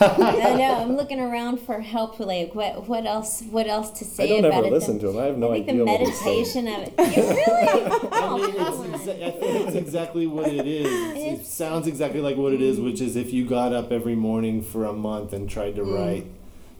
I 0.00 0.54
know. 0.56 0.74
I'm 0.80 0.96
looking 0.96 1.20
around 1.20 1.58
for 1.60 1.80
help. 1.80 2.18
Like, 2.18 2.54
what? 2.54 2.88
What 2.88 3.06
else? 3.06 3.42
What 3.50 3.66
else 3.68 3.90
to 4.00 4.04
say 4.04 4.24
I 4.24 4.28
don't 4.28 4.44
about 4.46 4.58
ever 4.58 4.66
it? 4.68 4.72
listen 4.72 4.98
to 5.00 5.08
him. 5.10 5.18
I 5.18 5.24
have 5.26 5.38
no 5.38 5.52
I 5.52 5.62
think 5.62 5.68
idea 5.68 5.78
the 5.84 5.84
what 5.90 6.00
meditation 6.00 6.68
of 6.68 6.82
it. 6.82 6.94
You 6.98 7.22
really? 7.22 7.48
I 7.48 7.76
mean, 7.86 8.10
Oh, 8.12 8.84
it's 8.92 9.02
exa- 9.04 9.22
I 9.22 9.30
think 9.30 9.66
it's 9.68 9.76
exactly 9.76 10.26
what 10.26 10.48
it 10.48 10.66
is. 10.66 10.86
It's- 10.86 11.40
It 11.40 11.46
sounds 11.46 11.86
exactly 11.86 12.20
like 12.20 12.36
what 12.36 12.52
it 12.52 12.60
is, 12.62 12.80
which 12.80 13.00
is 13.00 13.14
if 13.16 13.32
you 13.32 13.46
got 13.46 13.72
up 13.72 13.92
every 13.92 14.14
morning 14.16 14.62
for 14.62 14.84
a 14.84 14.92
month 14.92 15.32
and 15.32 15.48
tried 15.48 15.76
to 15.76 15.82
Mm. 15.82 15.94
write 15.96 16.26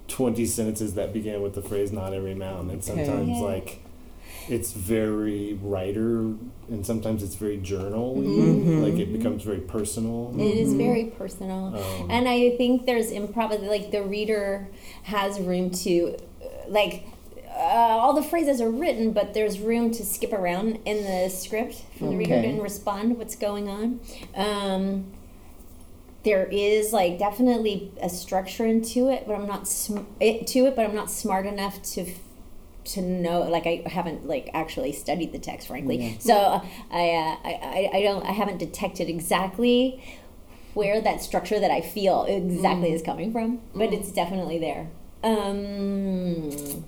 20 0.09 0.45
sentences 0.47 0.95
that 0.95 1.13
began 1.13 1.43
with 1.43 1.55
the 1.55 1.63
phrase 1.63 1.93
not 1.93 2.13
every 2.13 2.35
mountain, 2.35 2.71
and 2.71 2.83
sometimes 2.85 3.29
Yeah. 3.29 3.41
like 3.41 3.79
it's 4.49 4.73
very 4.73 5.59
writer 5.63 6.19
and 6.69 6.85
sometimes 6.85 7.23
it's 7.23 7.35
very 7.35 7.57
journal 7.59 8.17
Mhm. 8.17 8.83
like 8.83 8.99
it 9.01 9.13
becomes 9.13 9.43
very 9.43 9.61
personal. 9.61 10.33
It 10.39 10.57
is 10.59 10.75
Mhm. 10.75 10.77
very 10.79 11.05
personal. 11.05 11.75
Um, 11.77 12.11
And 12.11 12.29
I 12.29 12.51
think 12.57 12.87
there's 12.87 13.11
improv, 13.13 13.67
like 13.69 13.91
the 13.91 14.03
reader 14.03 14.69
has 15.05 15.41
room 15.41 15.71
to, 15.85 16.17
uh, 16.43 16.47
like, 16.69 17.05
uh, 17.55 17.99
all 18.03 18.13
the 18.15 18.23
phrases 18.23 18.61
are 18.61 18.71
written, 18.71 19.13
but 19.13 19.35
there's 19.35 19.61
room 19.61 19.91
to 19.93 20.05
skip 20.05 20.33
around 20.33 20.79
in 20.85 21.05
the 21.05 21.29
script 21.29 21.83
for 21.99 22.07
the 22.11 22.17
reader 22.17 22.35
Okay. 22.35 22.49
and 22.51 22.63
respond 22.63 23.19
what's 23.19 23.37
going 23.37 23.69
on. 23.69 24.01
Um, 24.35 25.05
there 26.25 26.47
is 26.51 26.93
like 26.93 27.19
definitely 27.19 27.91
a 28.01 28.09
structure 28.09 28.65
into 28.67 29.09
it, 29.09 29.25
but 29.27 29.35
I'm 29.35 29.47
not 29.47 29.67
sm- 29.69 30.07
it, 30.21 30.47
to 30.49 30.67
it, 30.67 30.77
but 30.77 30.85
I'm 30.87 30.95
not 30.95 31.11
smart 31.11 31.47
enough 31.47 31.83
to 31.95 32.03
f- 32.03 32.21
to 32.85 33.01
know. 33.03 33.43
Like 33.43 33.67
I 33.67 33.83
haven't 33.87 34.27
like 34.27 34.51
actually 34.55 34.93
studied 34.93 35.33
the 35.33 35.39
text, 35.39 35.69
frankly. 35.69 35.97
Yeah. 36.03 36.19
So 36.19 36.35
uh, 36.35 36.61
I, 36.91 37.11
uh, 37.11 37.37
I 37.45 37.91
I 37.93 37.97
I 37.99 38.03
don't 38.03 38.25
I 38.25 38.33
haven't 38.33 38.59
detected 38.59 39.09
exactly 39.09 40.03
where 40.75 41.01
that 41.03 41.23
structure 41.23 41.61
that 41.61 41.71
I 41.71 41.81
feel 41.83 42.25
exactly 42.25 42.91
Mm. 42.91 42.95
is 42.95 43.03
coming 43.03 43.31
from, 43.33 43.61
but 43.75 43.91
Mm. 43.91 43.95
it's 44.01 44.11
definitely 44.11 44.59
there. 44.59 44.89
Um, 45.23 46.85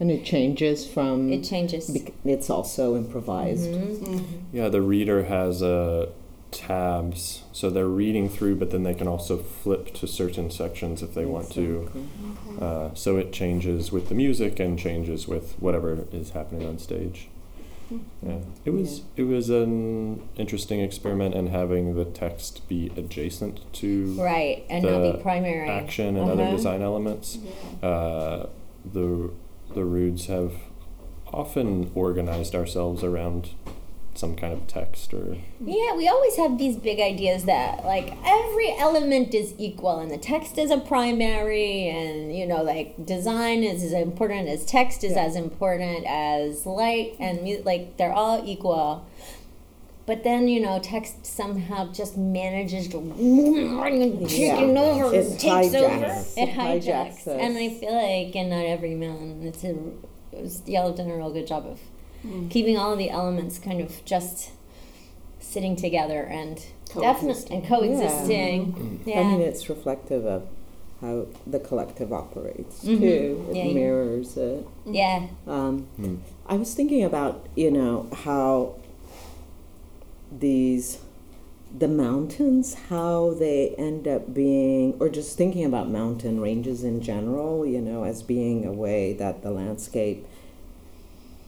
And 0.00 0.10
it 0.10 0.24
changes 0.24 0.86
from. 0.86 1.32
it 1.32 1.42
changes. 1.44 1.88
bec- 1.90 2.12
it's 2.24 2.50
also 2.50 2.96
improvised. 2.96 3.68
Mhm. 3.70 3.98
Mm. 4.00 4.24
Yeah, 4.52 4.68
the 4.68 4.80
reader 4.82 5.24
has 5.24 5.62
uh, 5.62 6.10
tabs, 6.50 7.42
so 7.52 7.70
they're 7.70 7.86
reading 7.86 8.28
through, 8.28 8.56
but 8.56 8.70
then 8.70 8.82
they 8.82 8.94
can 8.94 9.06
also 9.08 9.36
flip 9.38 9.92
to 9.94 10.06
certain 10.06 10.50
sections 10.50 11.02
if 11.02 11.14
they 11.14 11.24
want 11.26 11.50
to. 11.52 11.90
Uh, 12.60 12.94
so 12.94 13.16
it 13.16 13.32
changes 13.32 13.92
with 13.92 14.08
the 14.08 14.14
music 14.14 14.58
and 14.58 14.78
changes 14.78 15.28
with 15.28 15.54
whatever 15.60 16.06
is 16.12 16.30
happening 16.30 16.66
on 16.66 16.78
stage. 16.78 17.28
Yeah, 18.22 18.40
it 18.66 18.70
was 18.70 19.02
it 19.16 19.22
was 19.22 19.48
an 19.48 20.28
interesting 20.36 20.80
experiment, 20.80 21.34
and 21.34 21.48
having 21.48 21.94
the 21.94 22.04
text 22.04 22.68
be 22.68 22.92
adjacent 22.98 23.60
to 23.74 24.14
Right, 24.20 24.64
and 24.68 24.84
not 24.84 25.12
be 25.16 25.22
primary. 25.22 25.70
action 25.70 26.16
and 26.18 26.30
other 26.30 26.42
Uh-huh. 26.42 26.56
design 26.56 26.82
elements. 26.82 27.38
Yeah. 27.82 27.88
Uh, 27.88 28.46
the 28.92 29.30
the 29.74 29.84
Rudes 29.84 30.26
have 30.26 30.52
often 31.32 31.90
organized 31.94 32.54
ourselves 32.54 33.02
around 33.02 33.50
some 34.18 34.34
kind 34.36 34.52
of 34.52 34.66
text 34.66 35.14
or 35.14 35.36
Yeah, 35.64 35.94
we 35.94 36.08
always 36.08 36.36
have 36.36 36.58
these 36.58 36.76
big 36.76 36.98
ideas 37.00 37.44
that 37.44 37.84
like 37.84 38.12
every 38.24 38.74
element 38.76 39.32
is 39.34 39.54
equal 39.58 39.98
and 40.00 40.10
the 40.10 40.18
text 40.18 40.58
is 40.58 40.70
a 40.70 40.78
primary 40.78 41.88
and 41.88 42.36
you 42.36 42.46
know 42.46 42.62
like 42.62 43.06
design 43.06 43.62
is 43.62 43.82
as 43.84 43.92
important 43.92 44.48
as 44.48 44.64
text 44.64 45.04
is 45.04 45.12
Yeah. 45.12 45.24
as 45.24 45.36
important 45.36 46.04
as 46.06 46.66
light 46.66 47.14
and 47.20 47.42
mu- 47.42 47.62
like 47.64 47.96
they're 47.96 48.12
all 48.12 48.42
equal. 48.44 49.06
But 50.06 50.24
then 50.24 50.48
you 50.48 50.60
know 50.60 50.78
text 50.80 51.26
somehow 51.26 51.92
just 51.92 52.16
manages 52.16 52.88
to 52.88 52.98
chicken 54.26 54.74
Yeah. 54.76 54.82
over 54.82 55.14
It 55.14 55.38
takes 55.38 55.68
hijacks. 55.74 56.36
It 56.36 56.48
It 56.48 56.48
hijacks. 56.54 57.24
hijacks. 57.24 57.26
And 57.26 57.56
I 57.58 57.68
feel 57.68 57.92
like 57.94 58.34
in 58.34 58.48
not 58.50 58.64
every 58.64 58.94
mountain 58.94 59.46
it's 59.46 59.62
a 59.64 59.74
it's, 60.32 60.62
y'all 60.66 60.88
have 60.88 60.96
done 60.96 61.10
a 61.10 61.16
real 61.16 61.30
good 61.30 61.46
job 61.46 61.66
of 61.66 61.78
Mm. 62.26 62.50
keeping 62.50 62.76
all 62.76 62.92
of 62.92 62.98
the 62.98 63.10
elements 63.10 63.58
kind 63.58 63.80
of 63.80 64.04
just 64.04 64.50
sitting 65.40 65.76
together 65.76 66.22
and 66.24 66.56
definitely 66.86 67.12
Coexisting. 67.34 67.56
and 67.58 67.66
coexisting. 67.68 69.00
Yeah. 69.06 69.20
I 69.20 69.24
mean, 69.24 69.40
it's 69.40 69.68
reflective 69.68 70.26
of 70.26 70.42
how 71.00 71.26
the 71.46 71.60
collective 71.60 72.12
operates 72.12 72.84
Mhm. 72.84 72.98
too. 72.98 73.44
It 73.50 73.56
Yeah, 73.56 73.64
yeah. 73.64 73.74
mirrors 73.74 74.36
it. 74.36 74.66
Mm. 74.86 74.90
Mm. 74.90 74.94
yeah. 74.94 75.26
Um, 75.46 75.86
Hmm. 75.96 76.14
I 76.46 76.56
was 76.56 76.74
thinking 76.74 77.04
about 77.04 77.46
you 77.54 77.70
know 77.70 78.06
how 78.12 78.74
these 80.36 80.98
the 81.78 81.88
mountains 81.88 82.74
how 82.88 83.34
they 83.38 83.74
end 83.76 84.08
up 84.08 84.32
being 84.32 84.94
or 85.00 85.08
just 85.08 85.36
thinking 85.36 85.64
about 85.64 85.90
mountain 85.90 86.40
ranges 86.40 86.82
in 86.82 87.00
general 87.00 87.66
you 87.66 87.80
know 87.80 88.04
as 88.04 88.22
being 88.22 88.64
a 88.64 88.72
way 88.72 89.12
that 89.12 89.42
the 89.42 89.50
landscape 89.50 90.26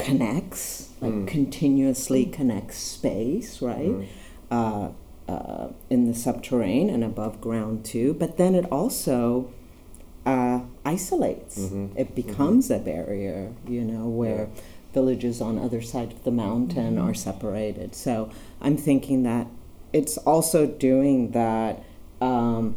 connects 0.01 0.89
like 1.01 1.13
Mm. 1.13 1.27
continuously 1.27 2.25
connects 2.27 2.79
space 2.79 3.61
right 3.63 3.95
Mm. 3.97 4.05
uh, 4.51 4.89
uh, 5.33 5.69
in 5.89 6.07
the 6.07 6.15
subterranean 6.15 6.91
and 6.91 7.05
above 7.05 7.41
ground 7.41 7.85
too 7.85 8.15
but 8.19 8.37
then 8.37 8.55
it 8.55 8.67
also 8.73 9.47
uh, 10.27 10.61
isolates 10.85 11.59
Mhm. 11.59 11.91
it 11.97 12.15
becomes 12.15 12.71
a 12.71 12.79
barrier 12.79 13.53
you 13.69 13.83
know 13.83 14.07
where 14.09 14.49
villages 14.93 15.41
on 15.41 15.57
other 15.59 15.81
side 15.81 16.13
of 16.13 16.25
the 16.25 16.31
mountain 16.31 16.99
are 16.99 17.15
separated 17.15 17.95
so 17.95 18.29
i'm 18.61 18.77
thinking 18.77 19.23
that 19.23 19.47
it's 19.93 20.17
also 20.19 20.67
doing 20.67 21.31
that 21.31 21.83
um, 22.21 22.75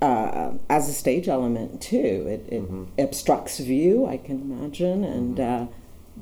uh, 0.00 0.52
as 0.70 0.88
a 0.88 0.92
stage 0.92 1.28
element 1.28 1.80
too. 1.82 2.24
It, 2.26 2.46
it 2.48 2.62
Mhm. 2.70 2.86
obstructs 2.98 3.58
view, 3.58 4.06
I 4.06 4.16
can 4.16 4.40
imagine, 4.40 5.04
and 5.04 5.38
uh, 5.38 5.66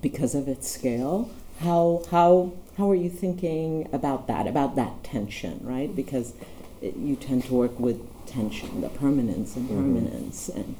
because 0.00 0.34
of 0.34 0.48
its 0.48 0.68
scale, 0.70 1.30
how 1.60 2.02
how 2.10 2.52
how 2.76 2.90
are 2.90 2.94
you 2.94 3.10
thinking 3.10 3.88
about 3.92 4.26
that? 4.28 4.46
About 4.46 4.76
that 4.76 5.02
tension, 5.02 5.60
right? 5.62 5.94
Because 5.94 6.34
it, 6.80 6.96
you 6.96 7.16
tend 7.16 7.44
to 7.44 7.54
work 7.54 7.78
with 7.80 8.00
tension, 8.26 8.80
the 8.80 8.88
permanence 8.88 9.56
and 9.56 9.68
Mhm. 9.68 9.74
permanence, 9.76 10.48
and 10.48 10.76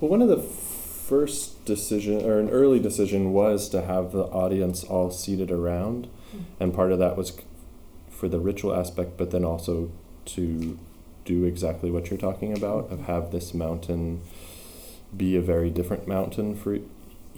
Well, 0.00 0.10
one 0.10 0.22
of 0.22 0.28
the 0.28 0.38
first 0.38 1.64
decision 1.64 2.24
or 2.24 2.38
an 2.38 2.50
early 2.50 2.78
decision 2.78 3.32
was 3.32 3.68
to 3.70 3.82
have 3.82 4.12
the 4.12 4.24
audience 4.26 4.84
all 4.84 5.10
seated 5.10 5.50
around, 5.50 6.06
and 6.60 6.72
part 6.72 6.92
of 6.92 6.98
that 7.00 7.16
was 7.16 7.32
for 8.10 8.28
the 8.28 8.38
ritual 8.38 8.74
aspect, 8.74 9.16
but 9.16 9.30
then 9.30 9.44
also 9.44 9.90
to 10.26 10.78
do 11.24 11.44
exactly 11.44 11.90
what 11.90 12.10
you're 12.10 12.18
talking 12.18 12.56
about 12.56 12.90
of 12.92 13.00
have 13.06 13.30
this 13.32 13.54
mountain 13.54 14.20
be 15.16 15.34
a 15.36 15.40
very 15.40 15.70
different 15.70 16.06
mountain 16.06 16.54
for 16.54 16.78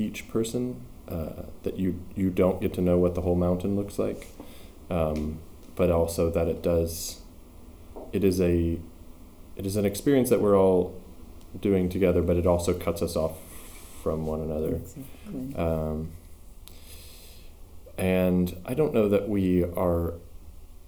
each 0.01 0.29
person 0.29 0.85
uh, 1.09 1.43
that 1.63 1.79
you 1.79 2.01
you 2.15 2.31
don't 2.31 2.61
get 2.61 2.73
to 2.75 2.81
know 2.81 2.99
what 2.99 3.15
the 3.15 3.21
whole 3.21 3.35
mountain 3.35 3.77
looks 3.77 3.99
like. 3.99 4.29
Um, 4.89 5.41
but 5.77 5.91
also 5.91 6.31
that 6.31 6.49
it 6.49 6.63
does 6.63 7.21
it 8.13 8.25
is 8.25 8.41
a 8.41 8.79
it 9.57 9.67
is 9.67 9.77
an 9.77 9.85
experience 9.85 10.29
that 10.31 10.41
we're 10.41 10.59
all 10.59 11.01
doing 11.61 11.89
together 11.89 12.23
but 12.23 12.37
it 12.37 12.47
also 12.47 12.73
cuts 12.75 13.03
us 13.03 13.17
off 13.17 13.39
from 14.03 14.27
one 14.27 14.41
another. 14.41 14.77
Exactly. 14.77 15.55
um, 15.57 16.11
and 17.99 18.57
I 18.65 18.75
don't 18.75 18.95
know 18.95 19.09
that 19.09 19.29
we 19.29 19.63
are 19.65 20.15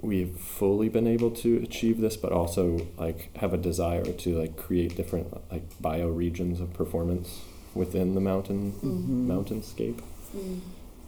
we've 0.00 0.36
fully 0.38 0.88
been 0.88 1.06
able 1.06 1.30
to 1.30 1.58
achieve 1.62 2.00
this, 2.00 2.16
but 2.16 2.32
also 2.32 2.88
like 2.98 3.34
have 3.36 3.54
a 3.54 3.56
desire 3.56 4.04
to 4.04 4.38
like 4.38 4.56
create 4.56 4.96
different 4.96 5.32
like 5.52 5.68
bioregions 5.80 6.60
of 6.60 6.72
performance 6.72 7.40
within 7.74 8.14
the 8.14 8.20
mountain 8.20 8.72
Mhm. 8.82 9.26
mountainscape. 9.26 10.00
Mm. 10.36 10.60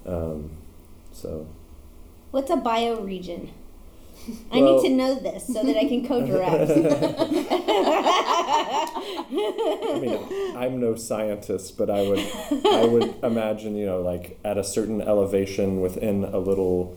Um, 0.07 0.51
so 1.13 1.47
What's 2.31 2.51
a 2.51 2.57
bioregion? 2.57 3.49
I 4.51 4.61
Well- 4.61 4.81
need 4.83 4.89
to 4.89 4.95
know 4.95 5.15
this 5.17 5.47
so 5.47 5.63
that 5.63 5.77
I 5.77 5.85
can 5.87 6.07
co-direct. 6.07 6.71
I 9.87 9.99
mean, 10.01 10.57
I'm 10.57 10.81
no 10.81 10.95
scientist, 10.95 11.77
but 11.77 11.91
I 11.91 12.09
would 12.09 12.21
I 12.67 12.85
would 12.85 13.15
imagine 13.23 13.77
you 13.77 13.87
know 13.87 14.01
like 14.03 14.39
at 14.45 14.57
a 14.59 14.65
certain 14.65 15.01
elevation 15.03 15.81
within 15.81 16.25
a 16.25 16.39
little 16.39 16.97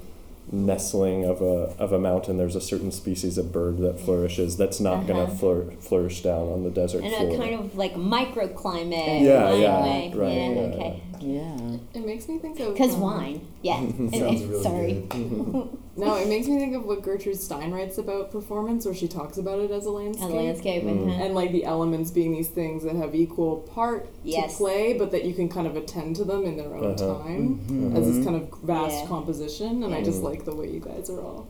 nestling 0.51 1.25
of 1.25 1.41
a 1.41 1.73
of 1.79 1.91
a 1.91 1.99
mountain, 1.99 2.37
there's 2.37 2.55
a 2.55 2.61
certain 2.61 2.91
species 2.91 3.37
of 3.37 3.51
bird 3.51 3.77
that 3.79 3.99
flourishes 3.99 4.55
that's 4.57 4.79
not 4.79 5.05
going 5.07 5.19
Uh-huh. 5.19 5.31
to 5.31 5.37
flour- 5.37 5.71
flourish 5.79 6.21
down 6.23 6.47
on 6.51 6.63
the 6.63 6.69
desert 6.69 7.03
and 7.03 7.13
floor. 7.13 7.33
a 7.33 7.37
kind 7.37 7.59
of 7.59 7.75
like 7.77 7.95
microclimate. 7.95 9.21
Yeah, 9.23 9.53
yeah, 9.53 9.81
way. 9.83 10.13
right, 10.15 10.31
Yeah, 10.33 10.49
yeah, 10.49 10.59
okay. 10.61 11.03
Yeah. 11.21 11.77
It 11.93 12.05
makes 12.05 12.27
me 12.27 12.37
think 12.39 12.59
of 12.59 12.73
Because 12.73 12.93
um, 12.95 13.01
wine. 13.01 13.47
Yeah. 13.61 13.77
Sounds 13.79 14.13
Anyway, 14.13 14.45
really 14.45 14.63
sorry. 14.63 15.07
No, 15.99 16.13
it 16.13 16.27
makes 16.27 16.45
me 16.47 16.59
think 16.59 16.75
of 16.75 16.85
what 16.85 17.01
Gertrude 17.01 17.39
Stein 17.39 17.71
writes 17.71 17.97
about 17.97 18.31
performance, 18.31 18.85
where 18.85 18.93
she 18.93 19.07
talks 19.07 19.39
about 19.39 19.57
it 19.61 19.71
as 19.71 19.87
a 19.87 19.89
landscape. 19.89 20.29
A 20.29 20.31
landscape. 20.31 20.83
Mm. 20.83 21.05
mhm. 21.07 21.25
And 21.25 21.33
like 21.33 21.51
the 21.51 21.65
elements 21.65 22.11
being 22.11 22.33
these 22.33 22.49
things 22.49 22.83
that 22.83 22.95
have 22.95 23.15
equal 23.15 23.57
part 23.73 24.07
Yes. 24.23 24.51
to 24.51 24.57
play, 24.63 24.93
but 24.93 25.09
that 25.09 25.23
you 25.25 25.33
can 25.33 25.49
kind 25.49 25.65
of 25.65 25.75
attend 25.75 26.15
to 26.17 26.23
them 26.23 26.43
in 26.45 26.55
their 26.55 26.71
own 26.75 26.93
Uh-huh. 26.93 27.17
time 27.23 27.61
Mhm. 27.67 27.97
as 27.97 28.05
this 28.15 28.23
kind 28.23 28.35
of 28.39 28.47
vast 28.61 28.95
Yeah. 29.01 29.07
composition. 29.07 29.83
And 29.83 29.91
I 29.95 30.03
just 30.03 30.21
like 30.21 30.45
the 30.45 30.53
way 30.53 30.69
you 30.69 30.79
guys 30.79 31.09
are 31.09 31.19
all. 31.19 31.47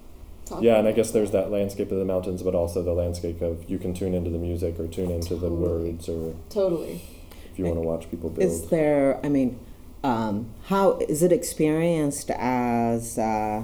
Yeah, 0.61 0.79
and 0.79 0.87
I 0.87 0.93
guess 0.93 1.11
there's 1.11 1.31
that 1.31 1.51
landscape 1.51 1.91
of 1.91 1.97
the 1.99 2.05
mountains, 2.05 2.41
but 2.41 2.55
also 2.55 2.81
the 2.81 2.93
landscape 2.93 3.41
of 3.41 3.69
you 3.69 3.77
can 3.77 3.93
tune 3.93 4.13
into 4.13 4.29
the 4.29 4.37
music 4.37 4.79
or 4.79 4.87
tune 4.87 5.11
into 5.11 5.35
the 5.35 5.49
words, 5.51 6.07
or 6.07 6.31
Totally. 6.49 7.01
If 7.57 7.59
you 7.59 7.65
want 7.65 7.77
to 7.81 7.87
watch 7.87 8.11
people 8.11 8.29
build. 8.29 8.47
Is 8.47 8.67
there? 8.69 9.19
I 9.25 9.29
mean, 9.29 9.59
um, 10.03 10.51
how 10.65 10.99
is 10.99 11.23
it 11.23 11.31
experienced 11.31 12.29
as? 12.31 13.17
Uh, 13.17 13.63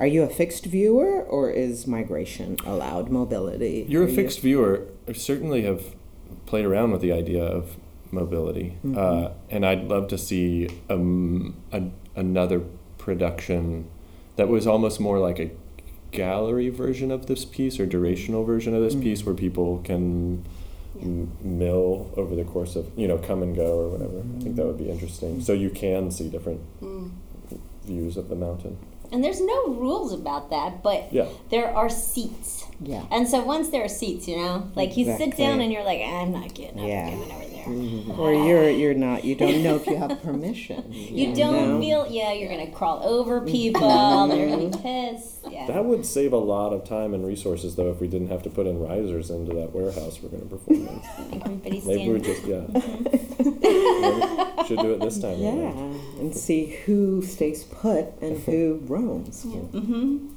are 0.00 0.06
you 0.06 0.22
a 0.22 0.28
fixed 0.28 0.66
viewer, 0.66 1.22
or 1.22 1.50
is 1.50 1.86
migration 1.88 2.56
allowed? 2.64 3.10
Mobility. 3.10 3.84
You're 3.88 4.02
Are 4.02 4.06
a 4.06 4.08
you- 4.10 4.14
fixed 4.14 4.40
viewer. 4.40 4.86
I 5.08 5.12
certainly 5.14 5.62
have 5.62 5.96
played 6.46 6.64
around 6.64 6.92
with 6.92 7.00
the 7.00 7.10
idea 7.12 7.42
of 7.44 7.76
mobility, 8.12 8.74
Mhm. 8.86 8.96
uh, 8.96 9.30
and 9.50 9.66
I'd 9.66 9.88
love 9.88 10.06
to 10.08 10.18
see 10.18 10.68
um, 10.88 11.56
a, 11.72 11.82
another 12.14 12.62
production 12.96 13.86
that 14.36 14.48
was 14.48 14.66
almost 14.66 15.00
more 15.00 15.18
like 15.18 15.40
a 15.40 15.50
gallery 16.12 16.68
version 16.68 17.10
of 17.10 17.26
this 17.26 17.44
piece 17.44 17.78
or 17.80 17.86
durational 17.86 18.46
version 18.46 18.74
of 18.74 18.80
this 18.82 18.94
piece, 18.94 19.22
Mhm. 19.22 19.26
where 19.26 19.34
people 19.34 19.80
can 19.82 20.44
m- 21.00 21.30
mill 21.42 22.10
over 22.16 22.34
the 22.34 22.44
course 22.44 22.76
of 22.76 22.90
you 22.96 23.06
know 23.08 23.18
come 23.18 23.42
and 23.42 23.54
go 23.54 23.78
or 23.80 23.88
whatever. 23.88 24.18
I 24.38 24.42
think 24.42 24.56
that 24.56 24.66
would 24.66 24.78
be 24.78 24.90
interesting. 24.90 25.40
So 25.40 25.52
you 25.52 25.70
can 25.70 26.10
see 26.10 26.28
different 26.28 26.60
Mm. 26.82 27.10
views 27.84 28.16
of 28.16 28.28
the 28.28 28.36
mountain. 28.36 28.76
And 29.10 29.24
there's 29.24 29.40
no 29.40 29.68
rules 29.68 30.12
about 30.12 30.50
that, 30.50 30.82
but 30.82 31.10
Yeah. 31.10 31.28
there 31.48 31.74
are 31.74 31.88
seats. 31.88 32.66
Yeah. 32.82 33.04
And 33.10 33.26
so 33.26 33.42
once 33.42 33.70
there 33.70 33.82
are 33.82 33.88
seats, 33.88 34.28
you 34.28 34.36
know, 34.36 34.64
like 34.76 34.98
you 34.98 35.06
sit 35.16 35.34
down 35.36 35.60
and 35.62 35.72
you're 35.72 35.82
like, 35.84 36.02
I'm 36.02 36.30
not 36.30 36.52
getting 36.52 36.78
up 36.80 36.86
Yeah. 36.86 37.08
And 37.68 38.06
going 38.06 38.10
over 38.10 38.16
there. 38.16 38.20
Or 38.20 38.32
you're 38.32 38.70
you're 38.70 38.94
not. 38.94 39.24
You 39.24 39.34
don't 39.34 39.62
know 39.62 39.76
if 39.76 39.86
you 39.86 39.96
have 39.96 40.22
permission. 40.22 40.92
You 41.18 41.34
don't 41.34 41.52
know? 41.54 41.80
feel, 41.80 42.06
yeah, 42.08 42.32
you're 42.32 42.48
gonna 42.50 42.70
crawl 42.70 43.02
over 43.02 43.40
people. 43.46 44.28
they're 44.28 44.48
gonna 44.48 44.68
be 44.68 44.76
pissed. 44.78 45.38
Yeah. 45.50 45.66
That 45.66 45.84
would 45.84 46.04
save 46.04 46.32
a 46.32 46.38
lot 46.38 46.72
of 46.72 46.84
time 46.84 47.14
and 47.14 47.26
resources, 47.26 47.76
though, 47.76 47.90
if 47.90 48.00
we 48.00 48.08
didn't 48.08 48.28
have 48.28 48.42
to 48.42 48.50
put 48.50 48.66
in 48.66 48.78
risers 48.78 49.30
into 49.30 49.54
that 49.54 49.72
warehouse 49.74 50.20
we're 50.22 50.28
going 50.28 50.42
to 50.42 50.56
perform 50.56 50.88
in. 50.88 51.02
Everybody's 51.42 51.86
Maybe 51.86 52.10
we 52.10 52.22
standing. 52.22 52.22
just 52.22 52.46
yeah. 52.46 52.66
Maybe 53.48 54.66
should 54.68 54.78
do 54.80 54.92
it 54.92 55.00
this 55.00 55.18
time. 55.18 55.38
Yeah, 55.38 55.50
around. 55.54 56.00
and 56.20 56.34
see 56.36 56.66
who 56.84 57.22
stays 57.22 57.64
put 57.64 58.06
and 58.20 58.38
who 58.38 58.80
roams. 58.86 59.44
Yeah. 59.46 59.60
Mm-hmm. 59.60 60.28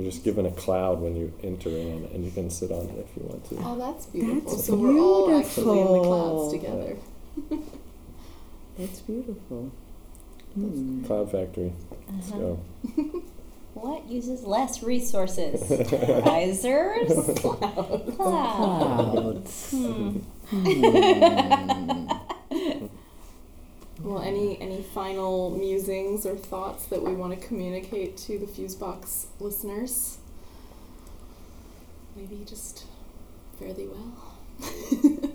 Yeah. 0.00 0.04
You're 0.04 0.10
just 0.12 0.24
given 0.24 0.46
a 0.46 0.50
cloud 0.52 1.00
when 1.00 1.16
you 1.16 1.32
enter 1.42 1.68
in, 1.70 2.08
and 2.12 2.24
you 2.24 2.30
can 2.30 2.50
sit 2.50 2.70
on 2.70 2.86
it 2.88 2.98
if 3.08 3.16
you 3.16 3.22
want 3.28 3.44
to. 3.50 3.56
Oh, 3.60 3.76
that's 3.78 4.06
beautiful. 4.06 4.50
That's 4.50 4.64
so 4.66 4.74
we're 4.76 4.98
all 4.98 5.38
actually 5.38 5.80
in 5.80 5.86
the 5.92 6.02
clouds 6.02 6.52
beautiful. 6.52 6.96
together. 7.50 7.62
That's 8.78 9.00
beautiful. 9.00 9.70
Hmm. 10.54 11.04
Cloud 11.04 11.30
Factory. 11.30 11.72
Let's 12.12 12.30
Uh-huh. 12.32 12.38
go. 12.40 12.60
What 13.74 14.08
uses 14.10 14.42
less 14.42 14.82
resources? 14.82 15.60
Risers? 16.26 17.38
Clouds. 17.40 18.16
Clouds. 18.16 19.70
Hmm. 19.70 20.18
Hmm. 20.50 22.08
Well, 24.02 24.22
any 24.22 24.60
any 24.60 24.82
final 24.82 25.50
musings 25.50 26.24
or 26.24 26.34
thoughts 26.34 26.86
that 26.86 27.02
we 27.02 27.14
want 27.14 27.38
to 27.38 27.46
communicate 27.46 28.16
to 28.18 28.38
the 28.38 28.46
Fusebox 28.46 29.26
listeners? 29.38 30.18
Maybe 32.16 32.44
just 32.46 32.86
fare 33.58 33.74
thee 33.74 33.88
well. 33.88 35.32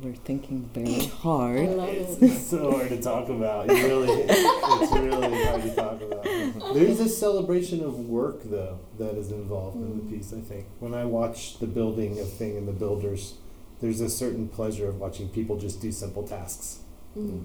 Y'all 0.00 0.10
are 0.10 0.14
thinking 0.16 0.68
very 0.72 0.94
I 1.00 1.06
hard. 1.06 1.68
love 1.70 1.88
it. 1.88 2.22
It's 2.22 2.46
so 2.46 2.72
hard 2.72 2.90
to 2.90 3.00
talk 3.00 3.28
about. 3.28 3.68
You 3.68 3.86
really, 3.86 4.12
it's 4.28 4.92
really 4.92 5.44
hard 5.44 5.62
to 5.62 5.74
talk 5.74 6.00
about. 6.02 6.24
There's 6.74 7.00
a 7.00 7.08
celebration 7.08 7.82
of 7.82 7.98
work, 7.98 8.42
though, 8.44 8.78
that 8.98 9.16
is 9.16 9.32
involved 9.32 9.76
in 9.76 9.96
the 9.96 10.04
mm. 10.04 10.10
piece. 10.10 10.32
I 10.32 10.40
think 10.40 10.66
when 10.78 10.94
I 10.94 11.04
watch 11.04 11.58
the 11.58 11.66
building 11.66 12.18
of 12.20 12.30
thing 12.30 12.56
and 12.56 12.68
the 12.68 12.72
builders, 12.72 13.34
there's 13.80 14.00
a 14.00 14.08
certain 14.08 14.48
pleasure 14.48 14.88
of 14.88 14.98
watching 15.00 15.28
people 15.28 15.58
just 15.58 15.80
do 15.80 15.92
simple 15.92 16.26
tasks. 16.26 16.80
Mm, 17.16 17.44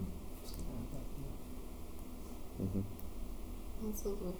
hmm 2.57 2.81
that's 3.85 4.05
lovely. 4.05 4.33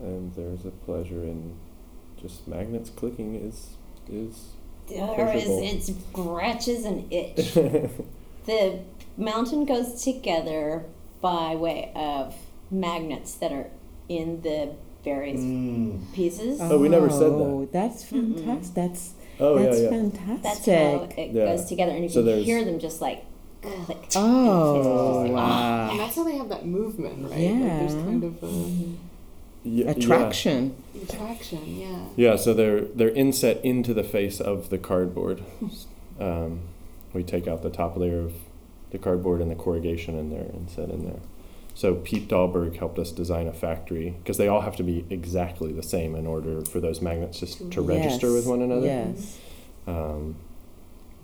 And 0.00 0.34
there's 0.34 0.64
a 0.64 0.70
pleasure 0.70 1.22
in 1.24 1.54
just 2.20 2.48
magnets 2.48 2.90
clicking 2.90 3.34
is 3.34 3.70
is 4.10 4.50
There 4.88 5.36
is, 5.36 5.44
pushable. 5.44 5.74
it 5.74 5.82
scratches 5.82 6.84
and 6.84 7.12
itch. 7.12 7.54
the 8.46 8.80
mountain 9.16 9.64
goes 9.66 10.02
together 10.02 10.86
by 11.20 11.54
way 11.56 11.92
of 11.94 12.34
magnets 12.70 13.34
that 13.34 13.52
are 13.52 13.68
in 14.08 14.40
the 14.42 14.74
various 15.04 15.40
Mm. 15.40 16.12
pieces. 16.12 16.58
Oh, 16.60 16.78
we 16.78 16.88
never 16.88 17.08
said 17.10 17.20
that. 17.20 17.44
Oh, 17.44 17.68
That's 17.72 18.04
fantastic. 18.04 18.74
That's 18.74 19.14
Oh 19.42 19.58
that's 19.58 19.80
yeah. 19.80 19.88
fantastic. 19.88 20.42
That's 20.42 20.66
how 20.66 21.08
it 21.16 21.30
Yeah. 21.32 21.46
goes 21.46 21.64
together, 21.64 21.92
and 21.92 22.02
you 22.02 22.08
So 22.10 22.20
can 22.20 22.26
there's- 22.26 22.44
hear 22.44 22.64
them 22.64 22.78
just 22.78 23.00
like 23.00 23.24
click. 23.62 23.96
Oh, 24.16 25.20
And 25.24 25.32
wow. 25.34 25.94
that's 25.96 26.16
how 26.16 26.24
they 26.24 26.36
have 26.36 26.48
that 26.50 26.66
movement, 26.66 27.30
right? 27.30 27.38
Yeah, 27.40 27.50
Like 27.52 27.60
Yeah. 27.60 27.78
there's 27.80 27.94
kind 27.94 28.24
of 28.24 28.42
a 28.42 28.46
Ye- 28.46 28.96
yeah. 29.64 29.90
Attraction. 29.90 30.74
attraction, 31.02 31.58
yeah. 31.66 31.98
Yeah, 32.16 32.36
so 32.36 32.52
they're 32.54 32.82
they're 32.82 33.10
inset 33.10 33.64
into 33.64 33.94
the 33.94 34.04
face 34.04 34.40
of 34.40 34.68
the 34.70 34.78
cardboard. 34.78 35.42
Um, 36.20 36.60
we 37.14 37.22
take 37.22 37.48
out 37.48 37.62
the 37.62 37.70
top 37.70 37.96
layer 37.96 38.20
of 38.20 38.34
the 38.90 38.98
cardboard 38.98 39.40
and 39.40 39.50
the 39.50 39.54
corrugation 39.54 40.18
in 40.18 40.28
there 40.28 40.42
and 40.52 40.68
set 40.68 40.90
in 40.90 41.02
there. 41.04 41.20
So 41.74 41.94
Pete 41.94 42.28
Dahlberg 42.28 42.76
helped 42.76 42.98
us 42.98 43.10
design 43.12 43.46
a 43.46 43.52
factory 43.52 44.14
because 44.18 44.36
they 44.36 44.48
all 44.48 44.60
have 44.60 44.76
to 44.76 44.82
be 44.82 45.06
exactly 45.08 45.72
the 45.72 45.82
same 45.82 46.14
in 46.14 46.26
order 46.26 46.62
for 46.64 46.80
those 46.80 47.00
magnets 47.00 47.40
just 47.40 47.70
to 47.72 47.80
register 47.80 48.26
Yes, 48.26 48.34
with 48.34 48.46
one 48.46 48.60
another. 48.62 48.86
Yes. 48.86 49.38
Um, 49.86 50.36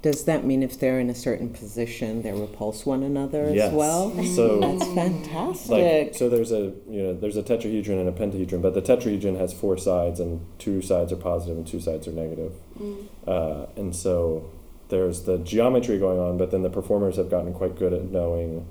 Does 0.02 0.24
that 0.24 0.44
mean 0.44 0.62
if 0.62 0.78
they're 0.78 0.98
in 1.00 1.10
a 1.10 1.14
certain 1.14 1.50
position, 1.50 2.22
they 2.22 2.32
repulse 2.32 2.86
one 2.86 3.02
another 3.02 3.50
Yes. 3.52 3.68
as 3.68 3.74
well? 3.74 4.10
So 4.24 4.60
That's 4.60 4.86
like 4.86 4.94
fantastic. 4.94 6.14
so 6.14 6.28
there's 6.28 6.52
a 6.52 6.72
you 6.88 7.02
know 7.02 7.14
there's 7.14 7.36
a 7.36 7.42
tetrahedron 7.42 7.98
and 8.00 8.08
a 8.08 8.12
pentahedron, 8.12 8.62
but 8.62 8.72
the 8.74 8.82
tetrahedron 8.82 9.36
has 9.38 9.52
four 9.52 9.76
sides 9.76 10.20
and 10.20 10.40
two 10.58 10.80
sides 10.80 11.12
are 11.12 11.16
positive 11.16 11.56
and 11.58 11.66
two 11.66 11.80
sides 11.80 12.06
are 12.08 12.12
negative. 12.12 12.52
Mm. 12.80 13.06
Uh, 13.26 13.66
and 13.76 13.94
so 13.94 14.48
there's 14.88 15.22
the 15.24 15.38
geometry 15.38 15.98
going 15.98 16.18
on, 16.20 16.38
but 16.38 16.50
then 16.52 16.62
the 16.62 16.70
performers 16.70 17.16
have 17.16 17.28
gotten 17.28 17.52
quite 17.52 17.76
good 17.76 17.92
at 17.92 18.04
knowing 18.04 18.66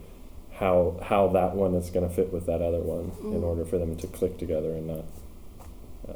how 0.55 0.97
how 1.03 1.27
that 1.29 1.55
one 1.55 1.73
is 1.75 1.89
going 1.89 2.07
to 2.07 2.13
fit 2.13 2.31
with 2.31 2.45
that 2.45 2.61
other 2.61 2.79
one 2.79 3.11
in 3.33 3.41
Mm. 3.41 3.43
order 3.43 3.65
for 3.65 3.77
them 3.77 3.95
to 3.97 4.07
click 4.07 4.37
together 4.37 4.71
and 4.73 4.87
not. 4.87 5.03
Uh, 6.07 6.13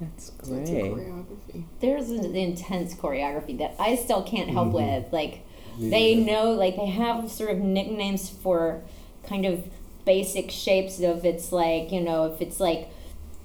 That's 0.00 0.32
So 0.42 0.54
it's 0.56 0.70
a 0.70 0.72
great. 0.72 0.92
choreography. 0.92 1.62
There's 1.80 2.10
an 2.10 2.34
intense 2.34 2.94
choreography 2.94 3.56
that 3.58 3.74
I 3.78 3.94
still 3.96 4.22
can't 4.22 4.50
help 4.50 4.68
Mhm. 4.68 4.72
with. 5.04 5.12
Like 5.12 5.40
they 5.78 6.14
know, 6.14 6.52
like 6.52 6.76
they 6.76 6.86
have 6.86 7.30
sort 7.30 7.50
of 7.50 7.58
nicknames 7.58 8.28
for 8.30 8.82
kind 9.24 9.44
of 9.44 9.64
basic 10.04 10.50
shapes 10.50 11.00
of 11.00 11.24
it's 11.24 11.50
like 11.52 11.90
you 11.92 12.00
know 12.00 12.24
if 12.26 12.40
it's 12.40 12.60
like 12.60 12.88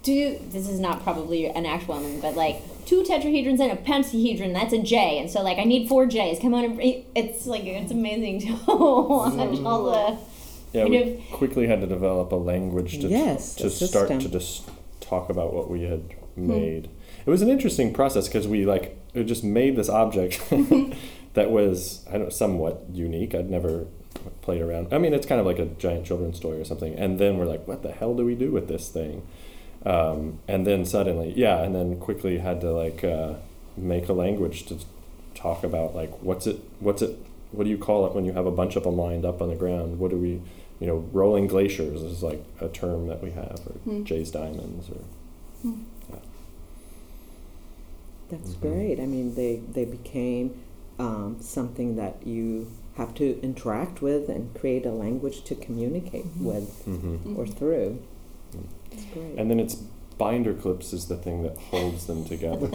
two. 0.02 0.38
This 0.50 0.68
is 0.68 0.80
not 0.80 1.02
probably 1.02 1.46
an 1.46 1.66
actual 1.66 1.94
one, 1.96 2.20
but 2.20 2.34
like 2.34 2.62
two 2.86 3.02
tetrahedrons 3.02 3.60
and 3.60 3.70
a 3.72 3.76
pentahedron. 3.76 4.52
That's 4.54 4.72
a 4.72 4.78
J, 4.82 5.18
and 5.18 5.30
so 5.30 5.42
like 5.42 5.58
I 5.58 5.64
need 5.64 5.88
four 5.88 6.06
J's. 6.06 6.38
Come 6.38 6.54
on, 6.54 6.64
and 6.64 6.80
it's 7.14 7.46
like 7.46 7.64
it's 7.64 7.92
amazing 7.92 8.40
to 8.40 8.52
watch 8.66 9.60
all 9.64 9.84
the. 9.84 10.16
Yeah, 10.72 10.82
Kind 10.82 10.92
we 10.92 11.26
quickly 11.32 11.66
had 11.66 11.80
to 11.80 11.86
develop 11.86 12.32
a 12.32 12.36
language 12.36 13.00
to 13.00 13.08
Yes, 13.08 13.54
to 13.56 13.70
start 13.70 14.08
to 14.08 14.28
just 14.28 14.68
talk 15.00 15.30
about 15.30 15.52
what 15.52 15.70
we 15.70 15.82
had 15.82 16.14
made. 16.36 16.88
It 17.26 17.30
was 17.30 17.42
an 17.42 17.48
interesting 17.48 17.92
process 17.92 18.28
because 18.28 18.48
we 18.48 18.64
like 18.64 18.96
just 19.14 19.44
made 19.44 19.76
this 19.76 19.88
object 19.88 20.42
that 21.34 21.50
was 21.50 22.04
I 22.08 22.12
don't 22.12 22.24
know 22.24 22.28
somewhat 22.30 22.84
unique. 22.92 23.34
I'd 23.34 23.50
never 23.50 23.86
played 24.42 24.62
around. 24.62 24.92
I 24.92 24.98
mean, 24.98 25.14
it's 25.14 25.26
kind 25.26 25.40
of 25.40 25.46
like 25.46 25.58
a 25.58 25.66
giant 25.66 26.06
children's 26.06 26.40
toy 26.40 26.60
or 26.60 26.64
something. 26.64 26.94
And 26.94 27.18
then 27.18 27.38
we're 27.38 27.46
like, 27.46 27.66
what 27.66 27.82
the 27.82 27.92
hell 27.92 28.14
do 28.14 28.24
we 28.24 28.34
do 28.34 28.50
with 28.50 28.68
this 28.68 28.88
thing? 28.88 29.26
Um, 29.84 30.40
and 30.46 30.66
then 30.66 30.84
suddenly, 30.84 31.32
yeah, 31.36 31.62
and 31.62 31.74
then 31.74 31.98
quickly 31.98 32.38
had 32.38 32.60
to 32.60 32.70
like 32.70 33.02
uh, 33.02 33.34
make 33.76 34.08
a 34.08 34.12
language 34.12 34.66
to 34.66 34.78
talk 35.34 35.64
about 35.64 35.94
like 35.94 36.10
what's 36.22 36.46
it, 36.46 36.60
what's 36.80 37.00
it, 37.00 37.16
what 37.52 37.64
do 37.64 37.70
you 37.70 37.78
call 37.78 38.06
it 38.06 38.14
when 38.14 38.24
you 38.24 38.32
have 38.32 38.46
a 38.46 38.50
bunch 38.50 38.76
of 38.76 38.84
them 38.84 38.96
lined 38.96 39.24
up 39.24 39.40
on 39.40 39.48
the 39.48 39.54
ground? 39.56 39.98
What 39.98 40.10
do 40.10 40.18
we, 40.18 40.42
you 40.80 40.86
know, 40.86 41.04
rolling 41.12 41.46
glaciers 41.46 42.02
is 42.02 42.22
like 42.22 42.42
a 42.60 42.68
term 42.68 43.06
that 43.06 43.22
we 43.22 43.30
have, 43.30 43.60
or 43.66 43.72
Hmm. 43.84 44.04
J's 44.04 44.30
diamonds, 44.30 44.88
or 44.90 45.02
That's 48.28 48.54
Mhm. 48.54 48.60
great. 48.60 49.00
I 49.00 49.06
mean, 49.06 49.34
they 49.34 49.56
they 49.72 49.84
became 49.84 50.54
um, 50.98 51.38
something 51.40 51.96
that 51.96 52.26
you 52.26 52.66
have 52.94 53.14
to 53.14 53.40
interact 53.42 54.02
with 54.02 54.28
and 54.28 54.52
create 54.54 54.84
a 54.84 54.92
language 54.92 55.42
to 55.44 55.54
communicate 55.54 56.26
with 56.38 56.84
mm-hmm. 56.86 57.38
or 57.38 57.46
through. 57.46 57.98
Mm. 58.52 58.64
That's 58.90 59.04
great. 59.14 59.38
And 59.38 59.50
then 59.50 59.58
it's 59.58 59.76
binder 60.18 60.52
clips 60.52 60.92
is 60.92 61.06
the 61.06 61.16
thing 61.16 61.42
that 61.42 61.56
holds 61.56 62.06
them 62.06 62.26
together. 62.26 62.68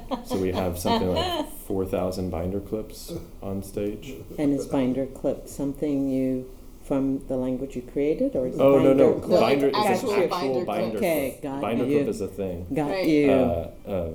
so 0.24 0.38
we 0.38 0.52
have 0.52 0.78
something 0.78 1.12
like 1.14 1.50
four 1.66 1.84
thousand 1.84 2.30
binder 2.30 2.60
clips 2.60 3.12
on 3.42 3.62
stage. 3.62 4.14
And 4.38 4.54
is 4.54 4.66
binder 4.66 5.04
clip 5.06 5.46
something 5.46 6.08
you 6.08 6.48
from 6.86 7.26
the 7.26 7.36
language 7.36 7.74
you 7.76 7.82
created, 7.82 8.36
or 8.36 8.46
is 8.46 8.58
Oh 8.60 8.78
no 8.78 8.94
binder 8.94 8.94
no, 8.94 9.12
clip? 9.14 9.40
binder 9.40 9.70
Like 9.72 9.90
is 9.90 9.90
actual 9.98 10.14
an 10.14 10.22
actual 10.22 10.38
binder 10.38 10.64
binder, 10.64 10.90
clip. 10.90 11.02
Okay, 11.02 11.30
clip. 11.40 11.42
got 11.42 11.60
binder 11.60 11.84
you. 11.84 11.96
clip 11.98 12.08
is 12.08 12.20
a 12.20 12.28
thing. 12.28 12.66
Got 12.72 12.90
Right. 12.90 13.06
you. 13.08 13.30
Uh, 13.32 13.70
uh, 13.88 14.10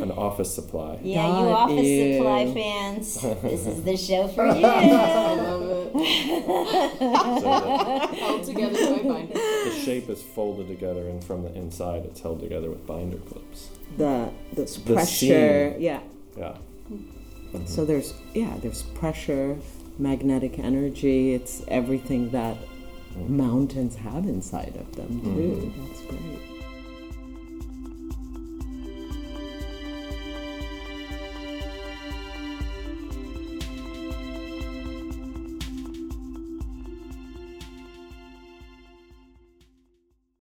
an 0.00 0.10
office 0.12 0.52
supply. 0.54 0.98
Yeah, 1.02 1.26
you 1.26 1.46
office 1.48 1.86
you. 1.86 2.14
supply 2.16 2.52
fans. 2.54 3.14
This 3.42 3.66
is 3.66 3.82
the 3.84 3.96
show 3.96 4.26
for 4.28 4.42
I 4.46 4.56
you. 4.56 4.62
love 4.62 5.92
it. 5.94 6.90
So 7.00 8.16
Held 8.16 8.44
together 8.44 8.96
by 8.96 9.02
binders. 9.02 9.34
the, 9.34 9.70
the 9.70 9.76
shape 9.84 10.08
is 10.08 10.22
folded 10.22 10.68
together, 10.68 11.08
and 11.08 11.22
from 11.22 11.42
the 11.42 11.52
inside, 11.54 12.04
it's 12.04 12.20
held 12.20 12.40
together 12.40 12.68
with 12.70 12.86
binder 12.86 13.18
clips. 13.18 13.68
the 13.96 14.30
the 14.54 14.64
The 14.86 14.94
pressure. 14.94 15.72
seam. 15.74 15.80
Yeah. 15.82 16.00
Yeah. 16.36 16.56
Mhm. 16.90 17.68
So 17.68 17.84
there's 17.84 18.14
yeah, 18.34 18.56
there's 18.62 18.82
pressure, 18.82 19.58
magnetic 20.00 20.58
energy. 20.58 21.34
It's 21.34 21.62
everything 21.68 22.30
that 22.30 22.56
mountains 23.28 23.96
have 23.96 24.26
inside 24.26 24.74
of 24.76 24.96
them 24.96 25.20
too. 25.20 25.72
Mhm. 25.74 25.88
That's 25.88 26.00
great. 26.02 26.49